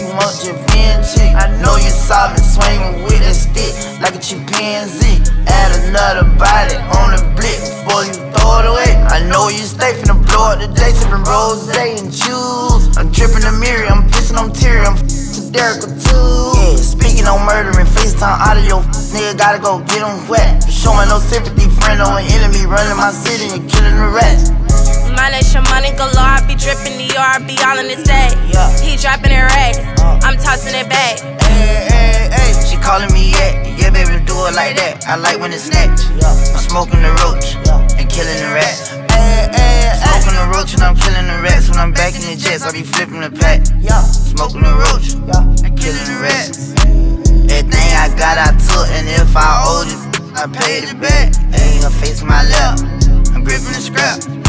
You 0.00 0.08
want 0.16 0.40
your 0.40 0.56
VNG. 0.72 1.36
I 1.36 1.52
know 1.60 1.76
you 1.76 1.92
saw 1.92 2.32
me 2.32 2.40
swinging 2.40 3.04
with 3.04 3.20
a 3.20 3.36
stick 3.36 3.76
like 4.00 4.16
a 4.16 4.22
chimpanzee. 4.24 5.20
Add 5.44 5.84
another 5.84 6.24
body 6.40 6.80
on 6.96 7.12
the 7.12 7.20
blick 7.36 7.60
before 7.60 8.08
you 8.08 8.16
throw 8.40 8.64
it 8.64 8.72
away. 8.72 8.96
I 9.12 9.28
know 9.28 9.52
you 9.52 9.60
stay 9.60 9.92
finna 9.92 10.16
blow 10.16 10.56
up 10.56 10.64
today, 10.64 10.96
sipping 10.96 11.28
rose 11.28 11.68
and 11.76 12.08
juice. 12.08 12.96
I'm 12.96 13.12
dripping 13.12 13.44
the 13.44 13.52
mirror, 13.60 13.84
I'm 13.84 14.08
pissing 14.08 14.40
on 14.40 14.50
teary, 14.56 14.80
I'm 14.80 14.96
Derek 15.52 15.84
too. 15.84 16.56
Yeah, 16.56 16.76
speaking 16.80 17.28
on 17.28 17.44
murder 17.44 17.76
and 17.76 17.88
FaceTime 17.88 18.40
audio, 18.40 18.80
nigga 19.12 19.36
gotta 19.36 19.60
go 19.60 19.84
get 19.84 20.00
him 20.00 20.26
wet. 20.26 20.64
Showing 20.64 21.08
no 21.12 21.20
sympathy, 21.20 21.68
friend 21.68 22.00
or 22.00 22.16
an 22.16 22.24
enemy, 22.32 22.64
running 22.64 22.96
my 22.96 23.12
city 23.12 23.52
and 23.52 23.68
killing 23.68 23.96
the 23.96 24.08
rest. 24.08 24.52
Mileage 25.12 25.52
your 25.52 25.62
money 25.68 25.92
galore, 25.92 26.24
I 26.24 26.40
be 26.48 26.56
dripping 26.56 26.96
the 26.96 27.12
yard, 27.12 27.46
be 27.46 27.60
all 27.68 27.76
in 27.76 27.92
the 27.92 28.00
day. 28.00 28.32
Yeah. 28.48 28.72
He 28.80 28.96
dropping 28.96 29.32
it 29.32 29.44
rags, 29.44 29.78
uh. 30.00 30.24
I'm 30.24 30.40
tossing 30.40 30.72
it 30.72 30.88
back. 30.88 31.20
Hey, 31.44 31.84
hey, 31.84 32.32
hey, 32.32 32.50
she 32.64 32.80
calling 32.80 33.12
me 33.12 33.32
yeah, 33.36 33.76
yeah, 33.76 33.90
baby, 33.92 34.24
do 34.24 34.32
it 34.48 34.56
like 34.56 34.76
that. 34.80 35.04
I 35.06 35.16
like 35.16 35.38
when 35.38 35.52
it's 35.52 35.68
snatched. 35.68 36.08
I'm 36.24 36.64
smoking 36.64 37.04
the 37.04 37.12
roach 37.28 37.60
and 38.00 38.08
killing 38.08 38.40
the 38.40 38.56
rats. 38.56 39.01
Hey. 39.52 39.92
Smoking 40.00 40.34
the 40.34 40.46
roach 40.56 40.74
and 40.74 40.82
I'm 40.82 40.96
killing 40.96 41.26
the 41.26 41.40
rats. 41.42 41.68
When 41.68 41.78
I'm 41.78 41.92
back 41.92 42.14
in 42.14 42.22
the 42.22 42.36
jets, 42.36 42.64
I 42.64 42.72
be 42.72 42.82
flipping 42.82 43.20
the 43.20 43.30
pack. 43.30 43.66
Smoking 43.66 44.62
the 44.62 44.74
roach 44.74 45.14
and 45.64 45.78
killing 45.78 46.06
the 46.08 46.18
rats. 46.20 46.72
Everything 47.52 47.88
I 47.94 48.08
got, 48.16 48.38
I 48.38 48.50
took, 48.56 48.88
and 48.96 49.08
if 49.08 49.36
I 49.36 49.62
owed 49.68 49.88
it, 49.88 50.00
I 50.36 50.46
paid 50.46 50.84
it 50.84 51.00
back. 51.00 51.34
Ain't 51.52 51.82
gonna 51.82 51.94
face 51.94 52.22
my 52.22 52.42
left, 52.42 52.82
I'm 53.34 53.44
gripping 53.44 53.72
the 53.72 53.80
scrap. 53.80 54.41